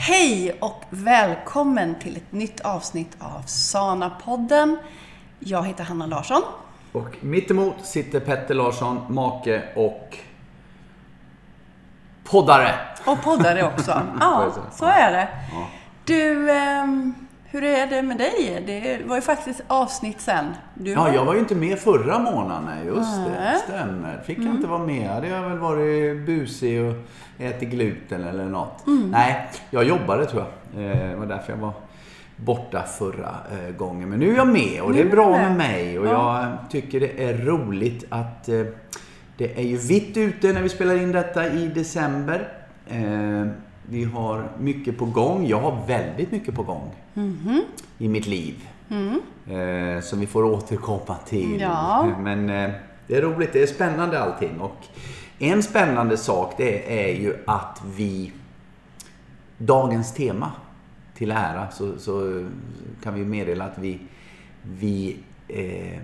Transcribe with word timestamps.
Hej 0.00 0.56
och 0.60 0.84
välkommen 0.90 1.94
till 1.94 2.16
ett 2.16 2.32
nytt 2.32 2.60
avsnitt 2.60 3.16
av 3.18 3.42
Sana-podden. 3.46 4.76
Jag 5.38 5.66
heter 5.66 5.84
Hanna 5.84 6.06
Larsson. 6.06 6.42
Och 6.92 7.16
mittemot 7.20 7.74
sitter 7.86 8.20
Petter 8.20 8.54
Larsson, 8.54 9.00
make 9.08 9.62
och 9.76 10.18
poddare. 12.24 12.74
Och 13.06 13.22
poddare 13.22 13.62
också. 13.66 14.02
Ja, 14.20 14.52
så 14.72 14.84
är 14.84 15.12
det. 15.12 15.28
Du, 16.04 16.50
ehm, 16.50 17.14
hur 17.50 17.64
är 17.64 17.86
det 17.86 18.02
med 18.02 18.18
dig? 18.18 18.62
Det 18.66 18.98
var 19.08 19.16
ju 19.16 19.22
faktiskt 19.22 19.60
avsnitt 19.66 20.20
sen. 20.20 20.44
Du 20.74 20.90
Ja, 20.90 21.00
var- 21.02 21.12
jag 21.12 21.24
var 21.24 21.34
ju 21.34 21.40
inte 21.40 21.54
med 21.54 21.78
förra 21.78 22.18
månaden. 22.18 22.68
Just 22.86 23.16
det, 23.26 23.30
Nej. 23.40 23.58
stämmer. 23.58 24.22
Fick 24.26 24.36
Mm. 24.38 24.48
jag 24.48 24.56
inte 24.56 24.68
vara 24.68 24.86
med. 24.86 25.10
Hade 25.10 25.28
jag 25.28 25.48
väl 25.48 25.58
varit 25.58 26.26
busig 26.26 26.82
och 26.84 26.94
ätit 27.38 27.68
gluten 27.68 28.24
eller 28.24 28.44
något. 28.44 28.86
Mm. 28.86 29.10
Nej, 29.10 29.48
jag 29.70 29.84
jobbade 29.84 30.26
tror 30.26 30.44
jag. 30.74 30.84
Eh, 30.84 31.10
Det 31.10 31.16
var 31.16 31.26
därför 31.26 31.52
jag 31.52 31.58
var 31.58 31.72
borta 32.36 32.82
förra 32.82 33.34
eh, 33.52 33.74
gången. 33.76 34.08
Men 34.08 34.18
nu 34.18 34.32
är 34.32 34.36
jag 34.36 34.48
med 34.48 34.82
och 34.82 34.92
det 34.92 35.00
är 35.00 35.08
bra 35.10 35.30
med. 35.30 35.56
mig. 35.56 35.98
Och 35.98 36.06
Ja. 36.06 36.42
jag 36.42 36.70
tycker 36.70 37.00
det 37.00 37.24
är 37.24 37.34
roligt 37.38 38.04
att 38.08 38.48
eh, 38.48 38.60
det 39.36 39.58
är 39.58 39.62
ju 39.62 39.76
vitt 39.76 40.16
ute 40.16 40.52
när 40.52 40.62
vi 40.62 40.68
spelar 40.68 40.94
in 40.96 41.12
detta 41.12 41.46
i 41.52 41.66
december. 41.66 42.48
Vi 43.90 44.04
har 44.04 44.50
mycket 44.58 44.98
på 44.98 45.04
gång. 45.06 45.46
Jag 45.46 45.60
har 45.60 45.86
väldigt 45.86 46.32
mycket 46.32 46.54
på 46.54 46.62
gång 46.62 46.94
Mhm. 47.14 47.62
i 47.98 48.08
mitt 48.08 48.26
liv. 48.26 48.68
Mm. 48.90 49.20
Eh, 49.50 50.00
som 50.02 50.20
vi 50.20 50.26
får 50.26 50.44
återkomma 50.44 51.14
till. 51.26 51.60
Ja. 51.60 52.12
Men 52.20 52.50
eh, 52.50 52.70
det 53.06 53.16
är 53.16 53.22
roligt, 53.22 53.52
det 53.52 53.62
är 53.62 53.66
spännande 53.66 54.20
allting. 54.20 54.60
Och 54.60 54.76
en 55.38 55.62
spännande 55.62 56.16
sak 56.16 56.54
det 56.56 57.08
är 57.10 57.14
ju 57.20 57.36
att 57.46 57.82
vi, 57.96 58.32
dagens 59.58 60.14
tema 60.14 60.52
till 61.14 61.30
ära, 61.30 61.70
så, 61.70 61.98
så 61.98 62.46
kan 63.02 63.14
vi 63.14 63.24
meddela 63.24 63.64
att 63.64 63.78
vi, 63.78 63.98
vi 64.62 65.16
eh, 65.48 65.98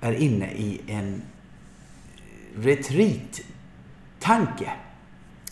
är 0.00 0.12
inne 0.12 0.52
i 0.52 0.80
en 0.86 1.22
retreat-tanke 2.56 4.70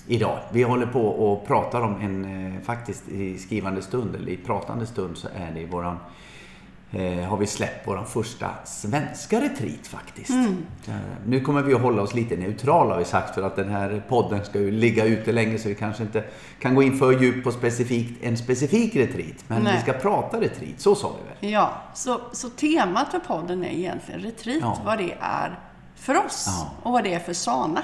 idag. 0.06 0.38
Vi 0.52 0.62
håller 0.62 0.86
på 0.86 1.06
och 1.06 1.46
pratar 1.46 1.80
om 1.80 2.00
en, 2.00 2.24
eh, 2.56 2.62
faktiskt 2.62 3.08
i 3.08 3.38
skrivande 3.38 3.82
stund, 3.82 4.14
eller 4.14 4.32
i 4.32 4.36
pratande 4.36 4.86
stund, 4.86 5.16
så 5.16 5.28
är 5.28 5.52
det 5.54 5.66
våran 5.66 5.98
eh, 6.92 7.24
har 7.28 7.36
vi 7.36 7.46
släppt 7.46 7.88
vår 7.88 8.02
första 8.08 8.50
svenska 8.64 9.40
retreat 9.40 9.86
faktiskt. 9.86 10.30
Eh, 10.88 10.94
Nu 11.27 11.40
kommer 11.40 11.62
vi 11.62 11.74
att 11.74 11.80
hålla 11.80 12.02
oss 12.02 12.14
lite 12.14 12.36
neutrala 12.36 12.90
har 12.94 12.98
vi 12.98 13.04
sagt 13.04 13.34
för 13.34 13.42
att 13.42 13.56
den 13.56 13.68
här 13.68 14.02
podden 14.08 14.44
ska 14.44 14.58
ju 14.58 14.70
ligga 14.70 15.04
ute 15.04 15.32
länge 15.32 15.58
så 15.58 15.68
vi 15.68 15.74
kanske 15.74 16.02
inte 16.02 16.24
kan 16.60 16.74
gå 16.74 16.82
in 16.82 16.98
för 16.98 17.12
djupt 17.22 17.44
på 17.44 17.52
specifikt, 17.52 18.24
en 18.24 18.36
specifik 18.36 18.96
retreat. 18.96 19.44
Men 19.48 19.62
Nej. 19.62 19.74
vi 19.77 19.80
ska 19.82 19.92
prata 19.92 20.40
retreat, 20.40 20.80
så 20.80 20.94
sa 20.94 21.12
vi 21.22 21.46
väl? 21.46 21.52
Ja, 21.52 21.70
så, 21.94 22.20
så 22.32 22.48
temat 22.50 23.10
för 23.10 23.18
podden 23.18 23.64
är 23.64 23.70
egentligen 23.70 24.20
retreat, 24.20 24.58
Ja. 24.62 24.78
vad 24.84 24.98
det 24.98 25.14
är 25.20 25.58
för 25.96 26.24
oss 26.27 26.44
Ja. 26.48 26.70
och 26.82 26.92
vad 26.92 27.04
det 27.04 27.14
är 27.14 27.18
för 27.20 27.32
Sana. 27.32 27.82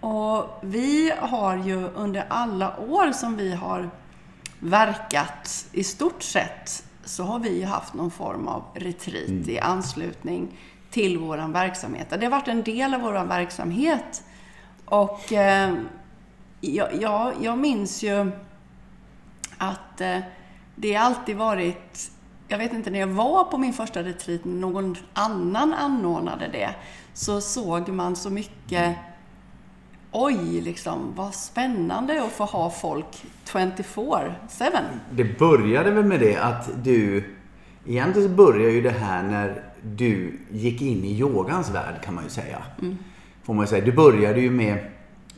Och 0.00 0.58
vi 0.62 1.12
har 1.18 1.56
ju 1.56 1.88
under 1.88 2.26
alla 2.28 2.78
år 2.80 3.12
som 3.12 3.36
vi 3.36 3.54
har 3.54 3.90
verkat 4.60 5.66
i 5.72 5.84
stort 5.84 6.22
sett 6.22 6.84
så 7.04 7.22
har 7.22 7.38
vi 7.38 7.58
ju 7.58 7.64
haft 7.64 7.94
någon 7.94 8.10
form 8.10 8.48
av 8.48 8.62
retreat 8.74 9.48
i 9.48 9.58
anslutning 9.58 10.58
till 10.90 11.18
vår 11.18 11.52
verksamhet. 11.52 12.10
Det 12.10 12.24
har 12.24 12.30
varit 12.30 12.48
en 12.48 12.62
del 12.62 12.94
av 12.94 13.00
vår 13.00 13.24
verksamhet. 13.24 14.24
Och 14.84 15.32
eh, 15.32 15.74
jag, 16.60 16.94
jag, 17.02 17.32
jag 17.40 17.58
minns 17.58 18.02
ju 18.02 18.30
att 19.58 20.00
eh, 20.00 20.18
det 20.74 20.96
alltid 20.96 21.36
varit, 21.36 22.10
jag 22.48 22.58
vet 22.58 22.72
inte 22.72 22.90
när 22.90 22.98
jag 23.00 23.06
var 23.06 23.44
på 23.44 23.58
min 23.58 23.72
första 23.72 24.02
retreat, 24.02 24.44
någon 24.44 24.96
annan 25.12 25.74
anordnade 25.74 26.48
det, 26.48 26.74
så 27.14 27.40
såg 27.40 27.88
man 27.88 28.16
så 28.16 28.30
mycket 28.30 28.96
Oj, 30.20 30.60
liksom, 30.60 31.12
vad 31.16 31.34
spännande 31.34 32.22
att 32.24 32.32
få 32.32 32.44
ha 32.44 32.70
folk 32.70 33.24
24-7. 33.46 34.82
Det 35.10 35.38
började 35.38 35.90
väl 35.90 36.04
med 36.04 36.20
det 36.20 36.36
att 36.36 36.70
du... 36.84 37.24
Egentligen 37.86 38.36
började 38.36 38.72
ju 38.72 38.80
det 38.82 38.90
här 38.90 39.22
när 39.22 39.62
du 39.82 40.40
gick 40.50 40.82
in 40.82 41.04
i 41.04 41.18
yogans 41.18 41.70
värld 41.74 41.94
kan 42.04 42.14
man 42.14 42.24
ju 42.24 42.30
säga. 42.30 42.58
Får 43.42 43.54
man 43.54 43.62
ju 43.64 43.68
säga. 43.68 43.84
Du 43.84 43.92
började 43.92 44.40
ju 44.40 44.50
med... 44.50 44.72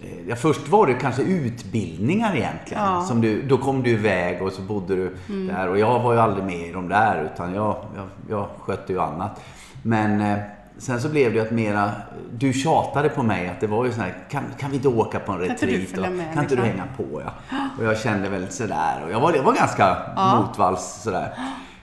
eh, 0.02 0.28
Ja, 0.28 0.36
först 0.36 0.68
var 0.68 0.86
det 0.86 0.94
kanske 0.94 1.22
utbildningar 1.22 2.36
egentligen. 2.36 2.82
Ja. 2.84 3.02
Som 3.02 3.20
du, 3.20 3.42
då 3.42 3.58
kom 3.58 3.82
du 3.82 3.91
iväg 3.91 4.42
och 4.42 4.52
så 4.52 4.62
bodde 4.62 4.97
du 4.97 5.16
där. 5.48 5.68
Och 5.68 5.78
jag 5.78 6.00
var 6.00 6.12
ju 6.12 6.18
aldrig 6.20 6.44
med 6.44 6.68
i 6.68 6.72
de 6.72 6.88
där 6.88 7.30
utan 7.34 7.54
jag, 7.54 7.76
jag, 7.97 8.08
jag 8.28 8.48
skötte 8.60 8.92
ju 8.92 9.00
annat. 9.00 9.41
Men 9.82 10.20
eh, 10.20 10.38
sen 10.78 11.00
så 11.00 11.08
blev 11.08 11.32
det 11.32 11.38
ju 11.38 11.44
att 11.44 11.50
mera... 11.50 11.91
Du 12.32 12.53
tjatade 12.53 13.08
på 13.08 13.22
mig 13.22 13.48
att 13.48 13.60
det 13.60 13.66
var 13.66 13.84
ju 13.84 13.92
så 13.92 14.00
här, 14.00 14.14
kan, 14.31 14.44
kan 14.58 14.70
vi 14.70 14.76
inte 14.76 14.88
åka 14.88 15.20
på 15.20 15.32
en 15.32 15.38
retreat? 15.38 15.58
kan 15.94 16.42
inte 16.42 16.56
du 16.56 16.62
liksom? 16.62 16.64
hänga 16.64 16.84
på? 16.97 17.22
Ja. 17.25 17.56
Och 17.78 17.84
jag 17.84 17.98
kände 17.98 18.28
väl 18.28 18.48
sådär. 18.53 19.03
Och 19.04 19.10
jag 19.12 19.20
var, 19.20 19.32
jag 19.32 19.42
var 19.42 19.53
ganska 19.54 19.97
motvalls 20.36 21.00
sådär. 21.03 21.34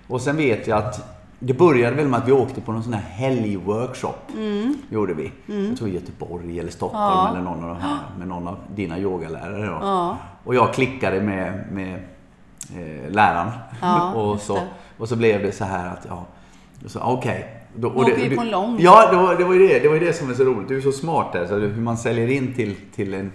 Och 0.07 0.21
sen 0.21 0.37
vet 0.37 0.67
jag 0.67 0.77
att 0.77 1.13
det 1.39 1.53
började 1.53 1.95
väl 1.95 2.07
med 2.07 2.19
att 2.19 2.27
vi 2.27 2.31
åkte 2.31 2.61
på 2.61 2.71
någon 2.71 2.83
sån 2.83 2.93
här 2.93 3.01
helgworkshop. 3.01 4.31
Gjorde 4.89 5.13
vi. 5.13 5.31
Jag 5.69 5.77
tror 5.77 5.89
Göteborg 5.89 6.59
eller 6.59 6.71
Stockholm 6.71 7.03
Mm. 7.03 7.25
Ja. 7.25 7.29
eller 7.31 7.41
någon 7.41 7.63
av 7.63 7.69
de 7.69 7.81
här. 7.81 7.97
Med 8.17 8.27
någon 8.27 8.47
av 8.47 8.57
dina 8.75 8.99
yogalärare 8.99 9.65
då. 9.65 9.77
Ja. 9.81 10.17
Och 10.43 10.55
jag 10.55 10.73
klickade 10.73 11.21
med, 11.21 11.65
med 11.71 11.93
eh, 12.75 13.11
läraren. 13.11 13.51
Ja, 13.81 14.11
och, 14.15 14.39
så, 14.39 14.59
och 14.97 15.09
så 15.09 15.15
blev 15.15 15.43
det 15.43 15.51
så 15.51 15.65
här 15.65 15.87
att, 15.87 16.05
ja, 16.09 16.25
och 16.85 16.91
så, 16.91 16.99
okej. 16.99 17.53
Då- 17.75 17.88
och 17.88 17.97
åker 18.01 18.15
det- 18.15 18.27
du- 18.29 18.35
på 18.35 18.41
en 18.41 18.49
lång. 18.49 18.77
Ja, 18.79 19.11
det 19.11 19.17
var, 19.17 19.35
det 19.35 19.43
var 19.43 19.53
ju 19.53 19.67
det. 19.67 19.79
Det 19.79 19.88
var 19.88 19.95
ju 19.95 20.05
det 20.05 20.13
som 20.13 20.29
är 20.29 20.33
så 20.33 20.43
roligt. 20.43 20.67
Du 20.67 20.77
är 20.77 20.81
så 20.81 20.91
smart 20.91 21.33
där. 21.33 21.45
Så 21.47 21.55
hur 21.55 21.81
man 21.81 21.97
säljer 21.97 22.27
in 22.27 22.53
till, 22.53 22.75
till 22.95 23.13
en, 23.13 23.31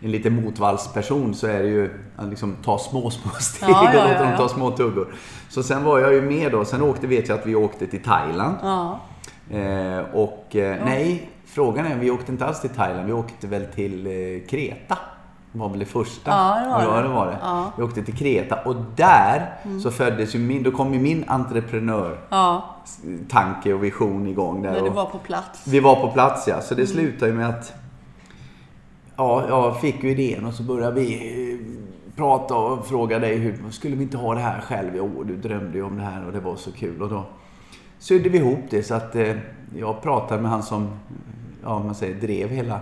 en 0.00 0.10
lite 0.10 0.30
motvallsperson 0.30 1.34
så 1.34 1.46
är 1.46 1.62
det 1.62 1.68
ju 1.68 1.90
att 2.16 2.28
liksom 2.28 2.56
ta 2.64 2.78
små, 2.78 3.10
små 3.10 3.30
steg 3.30 3.68
Ja, 3.68 3.90
ja, 3.94 4.02
och 4.02 4.08
låta 4.08 4.24
ja, 4.24 4.28
dem 4.28 4.36
ta 4.36 4.48
små 4.48 4.70
tuggor. 4.70 5.14
Så 5.48 5.62
sen 5.62 5.84
var 5.84 5.98
jag 5.98 6.12
ju 6.14 6.22
med 6.22 6.52
då. 6.52 6.64
Sen 6.64 6.82
åkte, 6.82 7.06
vet 7.06 7.28
jag 7.28 7.38
att 7.38 7.46
vi 7.46 7.54
åkte 7.54 7.86
till 7.86 8.02
Thailand. 8.02 8.54
Eh, 9.50 9.98
och 10.14 10.56
eh, 10.56 10.76
nej, 10.84 11.30
frågan 11.46 11.86
är, 11.86 11.96
vi 11.98 12.10
åkte 12.10 12.32
inte 12.32 12.46
alls 12.46 12.60
till 12.60 12.70
Thailand. 12.70 13.06
Vi 13.06 13.12
åkte 13.12 13.46
väl 13.46 13.64
till 13.66 14.06
eh, 14.06 14.48
Kreta. 14.50 14.98
Det 15.54 15.60
var 15.60 15.68
väl 15.68 15.78
det 15.78 15.84
första. 15.84 16.30
Ja, 16.30 16.60
det 16.60 16.68
var 16.68 16.82
ja, 16.82 16.96
det. 16.96 17.08
det 17.08 17.14
var 17.14 17.26
det. 17.26 17.38
Ja. 17.42 17.58
Mm. 17.58 17.70
Vi 17.76 17.82
åkte 17.82 18.02
till 18.02 18.16
Kreta 18.16 18.58
och 18.64 18.76
där 18.96 19.54
så 19.82 19.90
föddes 19.90 20.34
ju 20.34 20.38
min, 20.38 20.62
då 20.62 20.70
kom 20.70 20.94
ju 20.94 21.00
min 21.00 21.24
entreprenör 21.28 22.18
ja, 22.30 22.64
tanke 23.28 23.72
och 23.72 23.84
vision 23.84 24.26
igång 24.26 24.62
där. 24.62 24.72
när 24.72 24.82
du 24.82 24.90
var 24.90 25.06
på 25.06 25.18
plats. 25.18 25.66
vi 25.66 25.80
var 25.80 25.96
på 25.96 26.08
plats 26.10 26.48
ja, 26.48 26.60
så 26.60 26.74
det 26.74 26.82
Mm. 26.82 26.92
slutade 26.94 27.30
ju 27.30 27.36
med 27.38 27.48
att 27.48 27.72
Ja, 29.16 29.44
jag 29.48 29.80
fick 29.80 30.02
ju 30.04 30.10
idén 30.10 30.44
och 30.44 30.54
så 30.54 30.62
började 30.62 31.00
vi 31.00 31.14
eh, 31.52 31.58
prata 32.16 32.54
och 32.56 32.86
fråga 32.86 33.18
dig 33.18 33.36
hur 33.36 33.70
skulle 33.70 33.96
vi 33.96 34.02
inte 34.02 34.16
ha 34.16 34.34
det 34.34 34.40
här 34.40 34.60
själv? 34.60 34.90
Jo, 34.96 35.22
du 35.26 35.36
drömde 35.36 35.78
ju 35.78 35.84
om 35.84 35.96
det 35.96 36.02
här 36.04 36.26
och 36.26 36.32
det 36.32 36.40
var 36.40 36.56
så 36.56 36.72
kul 36.72 37.02
och 37.02 37.08
då 37.08 37.22
sydde 37.98 38.28
vi 38.28 38.38
ihop 38.38 38.60
det 38.70 38.82
så 38.82 38.94
att 38.94 39.16
eh, 39.16 39.36
jag 39.76 40.02
pratade 40.02 40.42
med 40.42 40.50
han 40.50 40.62
som 40.62 40.88
ja, 41.64 41.78
man 41.78 41.94
säger, 41.94 42.14
drev 42.20 42.48
hela 42.48 42.80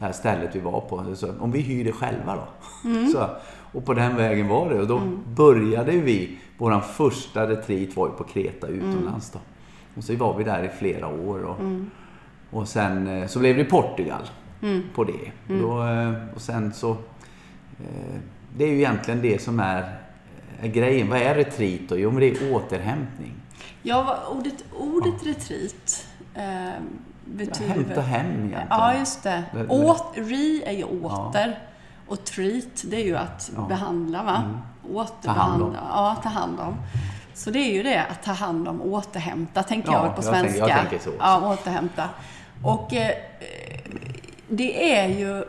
det 0.00 0.06
här 0.06 0.12
stället 0.12 0.54
vi 0.56 0.60
var 0.60 0.80
på. 0.80 1.14
Så, 1.16 1.34
om 1.40 1.52
vi 1.52 1.60
hyr 1.60 1.84
det 1.84 1.92
själva 1.92 2.36
då? 2.36 2.48
Mm. 2.88 3.08
Så, 3.08 3.26
och 3.72 3.84
på 3.84 3.94
den 3.94 4.16
vägen 4.16 4.48
var 4.48 4.70
det 4.70 4.80
och 4.80 4.86
då 4.86 5.00
började 5.36 5.92
vi, 5.92 6.38
våran 6.58 6.82
första 6.82 7.48
retreat 7.50 7.96
var 7.96 8.06
ju 8.06 8.12
på 8.12 8.24
Kreta 8.24 8.66
utomlands 8.66 9.30
då. 9.30 9.38
Och 9.96 10.04
så 10.04 10.16
var 10.16 10.34
vi 10.36 10.44
där 10.44 10.64
i 10.64 10.68
flera 10.68 11.06
år. 11.08 11.38
Och, 11.42 11.56
och 12.50 12.68
sen 12.68 13.06
eh, 13.06 13.26
så 13.26 13.38
blev 13.38 13.56
det 13.56 13.64
Portugal 13.64 14.22
på 14.94 15.04
det. 15.04 15.30
Då, 15.60 15.82
eh, 15.86 16.12
och 16.34 16.40
sen 16.40 16.72
så... 16.72 16.90
eh, 16.90 18.18
Det 18.56 18.64
är 18.64 18.68
ju 18.68 18.76
egentligen 18.76 19.22
det 19.22 19.42
som 19.42 19.60
är, 19.60 19.94
är 20.60 20.68
grejen. 20.68 21.08
Vad 21.08 21.18
är 21.18 21.34
retreat 21.34 21.80
då? 21.88 21.98
Jo, 21.98 22.10
men 22.10 22.20
det 22.20 22.26
är 22.28 22.52
återhämtning. 22.54 23.34
Ja, 23.82 24.18
ordet, 24.32 24.64
ordet 24.78 25.26
retreat 25.26 26.06
eh, 26.34 26.82
betyder... 27.24 27.74
Hämta 27.74 28.00
hem 28.00 28.26
egentligen. 28.26 28.66
Ja, 28.70 28.94
just 28.94 29.22
det. 29.22 29.42
Det- 29.52 29.62
det- 29.62 29.68
Åt, 29.68 30.04
re 30.14 30.62
är 30.66 30.72
ju 30.72 30.84
åter. 30.84 31.58
Och 32.08 32.24
treat, 32.24 32.82
det 32.84 32.96
är 32.96 33.04
ju 33.04 33.16
att 33.16 33.50
Ja. 33.56 33.62
behandla, 33.62 34.22
va? 34.22 34.36
Mm. 34.44 34.58
Ta 35.22 35.30
hand 35.30 35.62
om. 35.62 35.68
Återbehandla. 35.68 35.78
Ja, 35.90 36.16
ta 36.22 36.28
hand 36.28 36.60
om. 36.60 36.74
Så 37.34 37.50
det 37.50 37.58
är 37.58 37.72
ju 37.74 37.82
det, 37.82 38.04
att 38.10 38.22
ta 38.22 38.32
hand 38.32 38.68
om, 38.68 38.82
återhämta, 38.82 39.62
tänker 39.62 39.92
Ja, 39.92 40.04
jag 40.06 40.16
på 40.16 40.22
jag 40.22 40.32
tänker- 40.34 40.52
svenska. 40.52 40.68
jag 40.68 40.78
tänker 40.90 40.98
så. 41.04 41.10
Ja, 41.18 41.52
återhämta. 41.52 42.08
Och 42.64 42.94
eh, 42.94 43.12
det 44.48 44.94
är 44.98 45.08
ju 45.08 45.44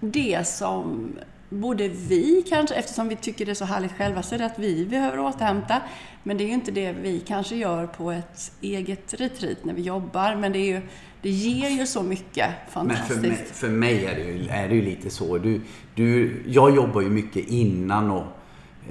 det 0.00 0.48
som 0.48 1.12
både 1.48 1.88
vi 1.88 2.44
kanske, 2.48 2.74
eftersom 2.74 3.08
vi 3.08 3.16
tycker 3.16 3.46
det 3.46 3.52
är 3.52 3.54
så 3.54 3.64
härligt 3.64 3.92
själva, 3.92 4.22
så 4.22 4.34
är 4.34 4.38
det 4.38 4.46
att 4.46 4.58
vi 4.58 4.86
behöver 4.86 5.20
återhämta. 5.20 5.80
Men 6.22 6.38
det 6.38 6.44
är 6.44 6.48
ju 6.48 6.54
inte 6.54 6.70
det 6.70 6.92
vi 6.92 7.20
kanske 7.20 7.56
gör 7.56 7.86
på 7.86 8.10
ett 8.10 8.52
eget 8.60 9.14
retreat 9.14 9.64
när 9.64 9.74
vi 9.74 9.82
jobbar. 9.82 10.36
Men 10.36 10.52
det 10.52 10.58
är 10.58 10.66
ju 10.66 10.80
det 11.22 11.30
ger 11.30 11.68
ju 11.68 11.86
så 11.86 12.02
mycket 12.02 12.50
fantastiskt. 12.68 13.22
Men 13.22 13.22
för 13.22 13.28
mig, 13.28 13.46
för 13.52 13.68
mig 13.68 14.04
är, 14.04 14.14
det 14.14 14.22
ju, 14.22 14.48
är 14.48 14.68
det 14.68 14.74
ju 14.74 14.82
lite 14.82 15.10
så. 15.10 15.38
Du, 15.38 15.60
du, 15.94 16.42
jag 16.46 16.76
jobbar 16.76 17.00
ju 17.00 17.10
mycket 17.10 17.48
innan 17.48 18.10
och 18.10 18.24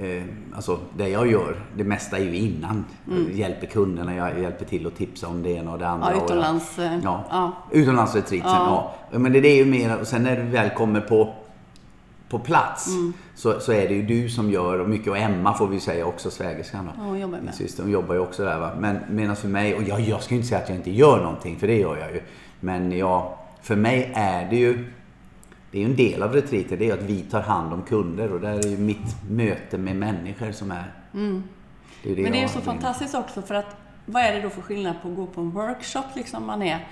eh, 0.00 0.22
alltså 0.54 0.80
det 0.96 1.08
jag 1.08 1.30
gör, 1.30 1.62
det 1.76 1.84
mesta 1.84 2.18
är 2.18 2.24
ju 2.24 2.36
innan. 2.36 2.84
Mm. 3.10 3.38
Hjälper 3.38 3.66
kunderna, 3.66 4.14
jag 4.14 4.40
hjälper 4.40 4.64
till 4.64 4.86
att 4.86 4.96
tipsa 4.96 5.28
om 5.28 5.42
det 5.42 5.50
ena 5.50 5.72
och 5.72 5.78
det 5.78 5.88
andra. 5.88 6.12
Ja, 6.12 6.24
utomlands. 6.24 6.78
Jag, 6.78 7.00
ja, 7.04 7.24
ja. 7.30 7.52
Utomlandsretreatsen, 7.72 8.52
ja. 8.52 8.94
ja. 9.10 9.18
Men 9.18 9.32
det, 9.32 9.40
det 9.40 9.48
är 9.48 9.56
ju 9.56 9.64
mer, 9.64 10.00
och 10.00 10.06
sen 10.06 10.22
när 10.22 10.36
du 10.36 10.42
väl 10.42 10.70
kommer 10.70 11.00
på 11.00 11.34
på 12.28 12.38
plats 12.38 12.88
mm. 12.88 13.12
så, 13.34 13.60
så 13.60 13.72
är 13.72 13.88
det 13.88 13.94
ju 13.94 14.02
du 14.02 14.28
som 14.28 14.50
gör 14.50 14.78
och 14.78 14.88
mycket 14.88 15.08
och 15.08 15.18
Emma 15.18 15.54
får 15.54 15.66
vi 15.66 15.80
säga 15.80 16.06
också, 16.06 16.30
svägerskan. 16.30 16.90
Ja, 16.96 17.02
hon 17.02 17.20
jobbar 17.20 17.38
med. 17.38 17.54
Syster, 17.54 17.82
hon 17.82 17.92
jobbar 17.92 18.14
ju 18.14 18.20
också 18.20 18.44
där 18.44 18.58
va. 18.58 18.70
Men 18.78 18.98
medan 19.10 19.36
för 19.36 19.48
mig, 19.48 19.74
och 19.74 19.82
jag, 19.82 20.00
jag 20.00 20.22
ska 20.22 20.34
ju 20.34 20.36
inte 20.36 20.48
säga 20.48 20.60
att 20.60 20.68
jag 20.68 20.78
inte 20.78 20.90
gör 20.90 21.22
någonting 21.22 21.58
för 21.58 21.66
det 21.66 21.78
gör 21.78 21.96
jag 21.96 22.14
ju. 22.14 22.22
Men 22.60 22.98
jag, 22.98 23.34
för 23.62 23.76
mig 23.76 24.12
är 24.14 24.50
det 24.50 24.56
ju 24.56 24.84
det 25.70 25.78
är 25.78 25.82
ju 25.82 25.90
en 25.90 25.96
del 25.96 26.22
av 26.22 26.32
retreaten, 26.32 26.78
det 26.78 26.90
är 26.90 26.94
att 26.94 27.02
vi 27.02 27.22
tar 27.22 27.40
hand 27.40 27.72
om 27.72 27.82
kunder 27.82 28.32
och 28.32 28.40
där 28.40 28.66
är 28.66 28.68
ju 28.68 28.78
mitt 28.78 29.30
möte 29.30 29.78
med 29.78 29.96
människor 29.96 30.52
som 30.52 30.70
är... 30.70 30.92
Mm. 31.14 31.42
Det 32.02 32.12
är 32.12 32.16
det 32.16 32.22
Men 32.22 32.32
det 32.32 32.38
är 32.38 32.42
ju 32.42 32.48
så 32.48 32.60
fantastiskt 32.60 33.14
också 33.14 33.42
för 33.42 33.54
att 33.54 33.76
vad 34.06 34.22
är 34.22 34.34
det 34.34 34.40
då 34.40 34.50
för 34.50 34.62
skillnad 34.62 34.94
på 35.02 35.08
att 35.08 35.16
gå 35.16 35.26
på 35.26 35.40
en 35.40 35.50
workshop 35.50 36.04
liksom 36.14 36.46
man 36.46 36.62
är 36.62 36.86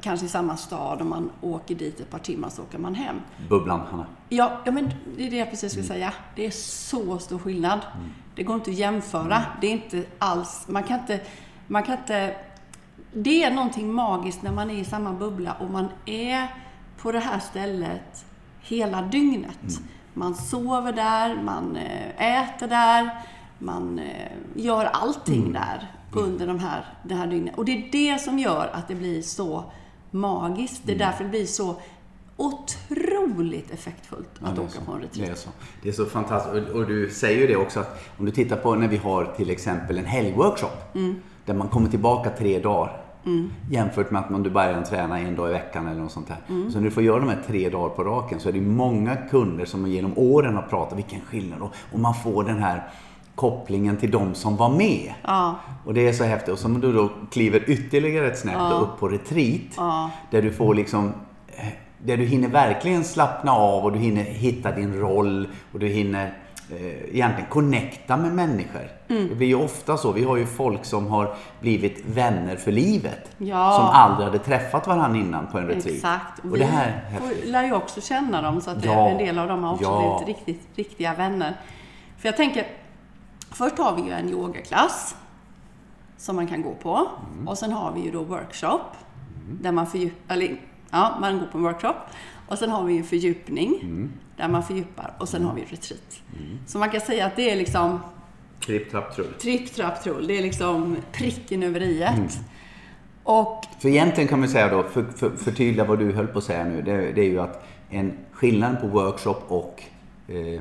kanske 0.00 0.26
i 0.26 0.28
samma 0.28 0.56
stad 0.56 1.00
och 1.00 1.06
man 1.06 1.30
åker 1.40 1.74
dit 1.74 2.00
ett 2.00 2.10
par 2.10 2.18
timmar 2.18 2.48
så 2.48 2.62
åker 2.62 2.78
man 2.78 2.94
hem. 2.94 3.16
Bubblan, 3.48 3.80
Hanna. 3.90 4.06
Ja, 4.28 4.60
ja 4.64 4.72
men 4.72 4.90
det 5.16 5.26
är 5.26 5.30
det 5.30 5.36
jag 5.36 5.50
precis 5.50 5.72
skulle 5.72 5.86
mm. 5.86 5.96
säga. 5.96 6.12
Det 6.36 6.46
är 6.46 6.50
så 6.50 7.18
stor 7.18 7.38
skillnad. 7.38 7.80
Mm. 7.94 8.10
Det 8.34 8.42
går 8.42 8.56
inte 8.56 8.70
att 8.70 8.76
jämföra. 8.76 9.36
Mm. 9.36 9.48
Det 9.60 9.66
är 9.66 9.72
inte 9.72 10.04
alls, 10.18 10.64
man 10.68 10.82
kan 10.82 11.00
inte, 11.00 11.20
man 11.66 11.82
kan 11.82 11.98
inte 11.98 12.36
det 13.12 13.44
är 13.44 13.50
någonting 13.50 13.92
magiskt 13.92 14.42
när 14.42 14.52
man 14.52 14.70
är 14.70 14.74
i 14.74 14.84
samma 14.84 15.12
bubbla 15.12 15.52
och 15.52 15.70
man 15.70 15.88
är 16.06 16.54
på 17.02 17.12
det 17.12 17.18
här 17.18 17.38
stället 17.38 18.26
hela 18.60 19.02
dygnet. 19.02 19.62
Mm. 19.62 19.84
Man 20.14 20.34
sover 20.34 20.92
där, 20.92 21.42
man 21.42 21.76
eh, 21.76 22.42
äter 22.42 22.68
där, 22.68 23.10
man 23.58 23.98
eh, 23.98 24.32
gör 24.54 24.84
allting 24.84 25.40
mm. 25.40 25.52
där 25.52 25.92
under 26.12 26.46
de 26.46 26.58
här, 26.58 26.84
det 27.02 27.14
här 27.14 27.26
dygnet. 27.26 27.58
Och 27.58 27.64
det 27.64 27.72
är 27.72 27.92
det 27.92 28.18
som 28.18 28.38
gör 28.38 28.70
att 28.72 28.88
det 28.88 28.94
blir 28.94 29.22
så 29.22 29.64
magiskt. 30.10 30.82
Det 30.84 30.92
är 30.92 30.96
mm. 30.96 31.06
därför 31.06 31.24
det 31.24 31.30
blir 31.30 31.46
så 31.46 31.76
otroligt 32.36 33.70
effektfullt 33.70 34.30
att 34.40 34.56
ja, 34.56 34.62
åka 34.62 34.70
så. 34.70 34.80
på 34.80 34.92
en 34.92 35.00
retreat. 35.00 35.26
Det 35.26 35.32
är 35.32 35.34
så, 35.34 35.50
det 35.82 35.88
är 35.88 35.92
så 35.92 36.06
fantastiskt. 36.06 36.68
Och, 36.68 36.86
du 36.86 37.10
säger 37.10 37.40
ju 37.40 37.46
det 37.46 37.56
också 37.56 37.80
att 37.80 38.04
om 38.18 38.26
du 38.26 38.30
tittar 38.32 38.56
på 38.56 38.74
när 38.74 38.88
vi 38.88 38.96
har 38.96 39.24
till 39.36 39.50
exempel 39.50 39.98
en 39.98 40.04
helgworkshop 40.04 40.94
mm. 40.94 41.14
där 41.44 41.54
man 41.54 41.68
kommer 41.68 41.90
tillbaka 41.90 42.30
tre 42.30 42.58
dagar 42.58 43.04
Mm. 43.24 43.50
Jämfört 43.70 44.10
med 44.10 44.20
att 44.20 44.30
om 44.30 44.42
du 44.42 44.50
bara 44.50 44.82
tränar 44.82 45.18
en 45.18 45.36
dag 45.36 45.48
i 45.48 45.52
veckan 45.52 45.86
eller 45.86 46.00
något 46.00 46.12
sånt 46.12 46.28
där. 46.28 46.36
Mm. 46.48 46.70
Så 46.70 46.78
när 46.78 46.84
du 46.84 46.90
får 46.90 47.02
göra 47.02 47.18
de 47.18 47.28
här 47.28 47.42
tre 47.46 47.68
dagar 47.68 47.88
på 47.88 48.04
raken 48.04 48.40
så 48.40 48.48
är 48.48 48.52
det 48.52 48.60
många 48.60 49.16
kunder 49.16 49.64
som 49.64 49.86
genom 49.86 50.18
åren 50.18 50.54
har 50.54 50.62
pratat 50.62 50.98
vilken 50.98 51.20
skillnad 51.20 51.62
och, 51.62 51.72
och 51.92 51.98
man 51.98 52.14
får 52.14 52.44
den 52.44 52.58
här 52.58 52.90
kopplingen 53.38 53.96
till 53.96 54.10
de 54.10 54.34
som 54.34 54.56
var 54.56 54.68
med. 54.68 55.14
Ja. 55.22 55.54
Och 55.84 55.94
det 55.94 56.08
är 56.08 56.12
så 56.12 56.24
häftigt. 56.24 56.48
Och 56.48 56.58
som 56.58 56.80
du 56.80 56.92
då 56.92 57.10
kliver 57.30 57.70
ytterligare 57.70 58.26
ett 58.26 58.38
snäpp 58.38 58.54
ja. 58.58 58.70
upp 58.70 59.00
på 59.00 59.08
retreat. 59.08 59.74
Ja. 59.76 60.10
Där 60.30 60.42
du 60.42 60.52
får 60.52 60.74
liksom 60.74 61.12
eh, 61.56 61.66
där 61.98 62.16
du 62.16 62.24
hinner 62.24 62.48
verkligen 62.48 63.04
slappna 63.04 63.52
av 63.52 63.84
och 63.84 63.92
du 63.92 63.98
hinner 63.98 64.22
hitta 64.22 64.72
din 64.72 65.00
roll 65.00 65.48
och 65.72 65.78
du 65.78 65.86
hinner 65.86 66.38
eh, 66.70 67.14
egentligen 67.14 67.50
connecta 67.50 68.16
med 68.16 68.32
människor. 68.32 68.90
Mm. 69.08 69.28
Det 69.28 69.34
blir 69.34 69.46
ju 69.46 69.54
ofta 69.54 69.96
så. 69.96 70.12
Vi 70.12 70.24
har 70.24 70.36
ju 70.36 70.46
folk 70.46 70.84
som 70.84 71.06
har 71.06 71.34
blivit 71.60 72.02
vänner 72.06 72.56
för 72.56 72.72
livet. 72.72 73.30
Ja. 73.38 73.72
Som 73.72 73.86
aldrig 73.86 74.26
hade 74.26 74.38
träffat 74.38 74.86
varandra 74.86 75.18
innan 75.20 75.46
på 75.46 75.58
en 75.58 75.66
retreat. 75.66 75.96
Exakt. 75.96 76.38
Och 76.38 76.54
vi 76.54 76.58
det 76.58 76.64
här 76.64 77.02
lär 77.44 77.64
ju 77.64 77.72
också 77.72 78.00
känna 78.00 78.42
dem 78.42 78.60
så 78.60 78.70
att 78.70 78.84
ja. 78.84 79.08
en 79.08 79.18
del 79.18 79.38
av 79.38 79.48
dem 79.48 79.64
har 79.64 79.72
också 79.72 79.84
ja. 79.84 80.22
blivit 80.24 80.38
riktigt, 80.38 80.78
riktiga 80.78 81.14
vänner. 81.14 81.54
För 82.18 82.28
jag 82.28 82.36
tänker, 82.36 82.66
först 83.50 83.78
har 83.78 83.96
vi 83.96 84.02
ju 84.02 84.10
en 84.10 84.28
yogaklass 84.28 85.16
som 86.16 86.36
man 86.36 86.46
kan 86.46 86.62
gå 86.62 86.74
på. 86.74 87.08
Mm. 87.32 87.48
Och 87.48 87.58
sen 87.58 87.72
har 87.72 87.92
vi 87.92 88.00
ju 88.00 88.10
då 88.10 88.22
workshop. 88.22 88.80
Mm. 89.44 89.58
Där 89.62 89.72
man 89.72 89.86
fördjupar, 89.86 90.34
eller 90.34 90.60
ja, 90.90 91.16
man 91.20 91.38
går 91.38 91.46
på 91.46 91.58
en 91.58 91.64
workshop. 91.64 91.96
Och 92.48 92.58
sen 92.58 92.70
har 92.70 92.84
vi 92.84 92.94
ju 92.94 93.02
fördjupning. 93.02 93.78
Mm 93.82 94.12
där 94.38 94.48
man 94.48 94.62
fördjupar 94.62 95.14
och 95.18 95.28
sen 95.28 95.44
har 95.44 95.54
vi 95.54 95.60
retreat. 95.60 96.22
Mm. 96.38 96.58
Så 96.66 96.78
man 96.78 96.90
kan 96.90 97.00
säga 97.00 97.26
att 97.26 97.36
det 97.36 97.50
är 97.50 97.56
liksom 97.56 98.00
Tripp, 98.66 98.90
trapp, 98.90 99.14
trull. 99.14 99.32
Tripp, 99.40 99.74
trapp, 99.74 100.02
trull. 100.02 100.26
Det 100.26 100.38
är 100.38 100.42
liksom 100.42 100.96
pricken 101.12 101.62
över 101.62 101.82
i 101.82 102.02
mm. 102.02 102.28
Och... 103.22 103.64
För 103.78 103.88
egentligen 103.88 104.28
kan 104.28 104.40
man 104.40 104.48
säga 104.48 104.68
då, 104.68 104.82
för, 104.82 105.04
för, 105.04 105.36
förtydliga 105.36 105.84
vad 105.84 105.98
du 105.98 106.12
höll 106.12 106.26
på 106.26 106.38
att 106.38 106.44
säga 106.44 106.64
nu, 106.64 106.82
det, 106.82 107.12
det 107.12 107.20
är 107.20 107.28
ju 107.28 107.40
att 107.40 107.66
en 107.90 108.12
skillnad 108.32 108.80
på 108.80 108.86
workshop 108.86 109.42
och 109.48 109.82
eh 110.28 110.60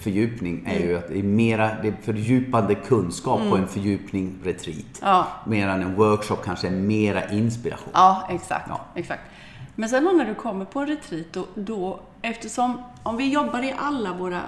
fördjupning 0.00 0.64
är 0.66 0.76
mm. 0.76 0.88
ju 0.88 0.98
att 0.98 1.08
det 1.08 1.18
är 1.18 1.22
mera, 1.22 1.70
det 1.82 1.88
är 1.88 1.94
fördjupande 2.02 2.74
kunskap 2.74 3.38
mm. 3.40 3.50
på 3.50 3.56
en 3.56 3.68
fördjupning 3.68 4.38
retreat. 4.44 5.00
Ja. 5.02 5.26
Medan 5.46 5.82
en 5.82 5.94
workshop 5.94 6.36
kanske 6.44 6.66
är 6.66 6.72
mera 6.72 7.30
inspiration. 7.30 7.90
Ja, 7.92 8.28
exakt. 8.30 8.66
Ja. 8.68 8.80
exakt. 8.94 9.22
Men 9.74 9.88
sen 9.88 10.04
när 10.04 10.24
du 10.24 10.34
kommer 10.34 10.64
på 10.64 10.80
en 10.80 10.86
retreat, 10.86 11.26
då, 11.32 11.46
då, 11.54 12.00
eftersom 12.22 12.82
om 13.02 13.16
vi 13.16 13.32
jobbar 13.32 13.62
i 13.62 13.74
alla 13.78 14.12
våra, 14.12 14.40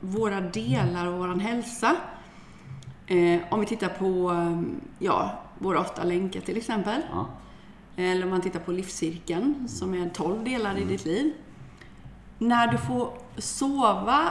våra 0.00 0.40
delar 0.40 1.06
av 1.06 1.12
vår 1.12 1.40
hälsa, 1.40 1.96
eh, 3.06 3.40
om 3.50 3.60
vi 3.60 3.66
tittar 3.66 3.88
på 3.88 4.36
ja, 4.98 5.30
våra 5.58 5.80
åtta 5.80 6.04
länkar 6.04 6.40
till 6.40 6.56
exempel, 6.56 7.02
ja. 7.12 7.26
eller 7.96 8.24
om 8.24 8.30
man 8.30 8.40
tittar 8.40 8.60
på 8.60 8.72
livscirkeln 8.72 9.68
som 9.68 9.94
är 9.94 10.08
tolv 10.08 10.44
delar 10.44 10.78
i 10.78 10.84
ditt 10.84 11.04
liv. 11.04 11.32
När 12.38 12.66
du 12.66 12.78
får 12.78 13.12
sova 13.38 14.28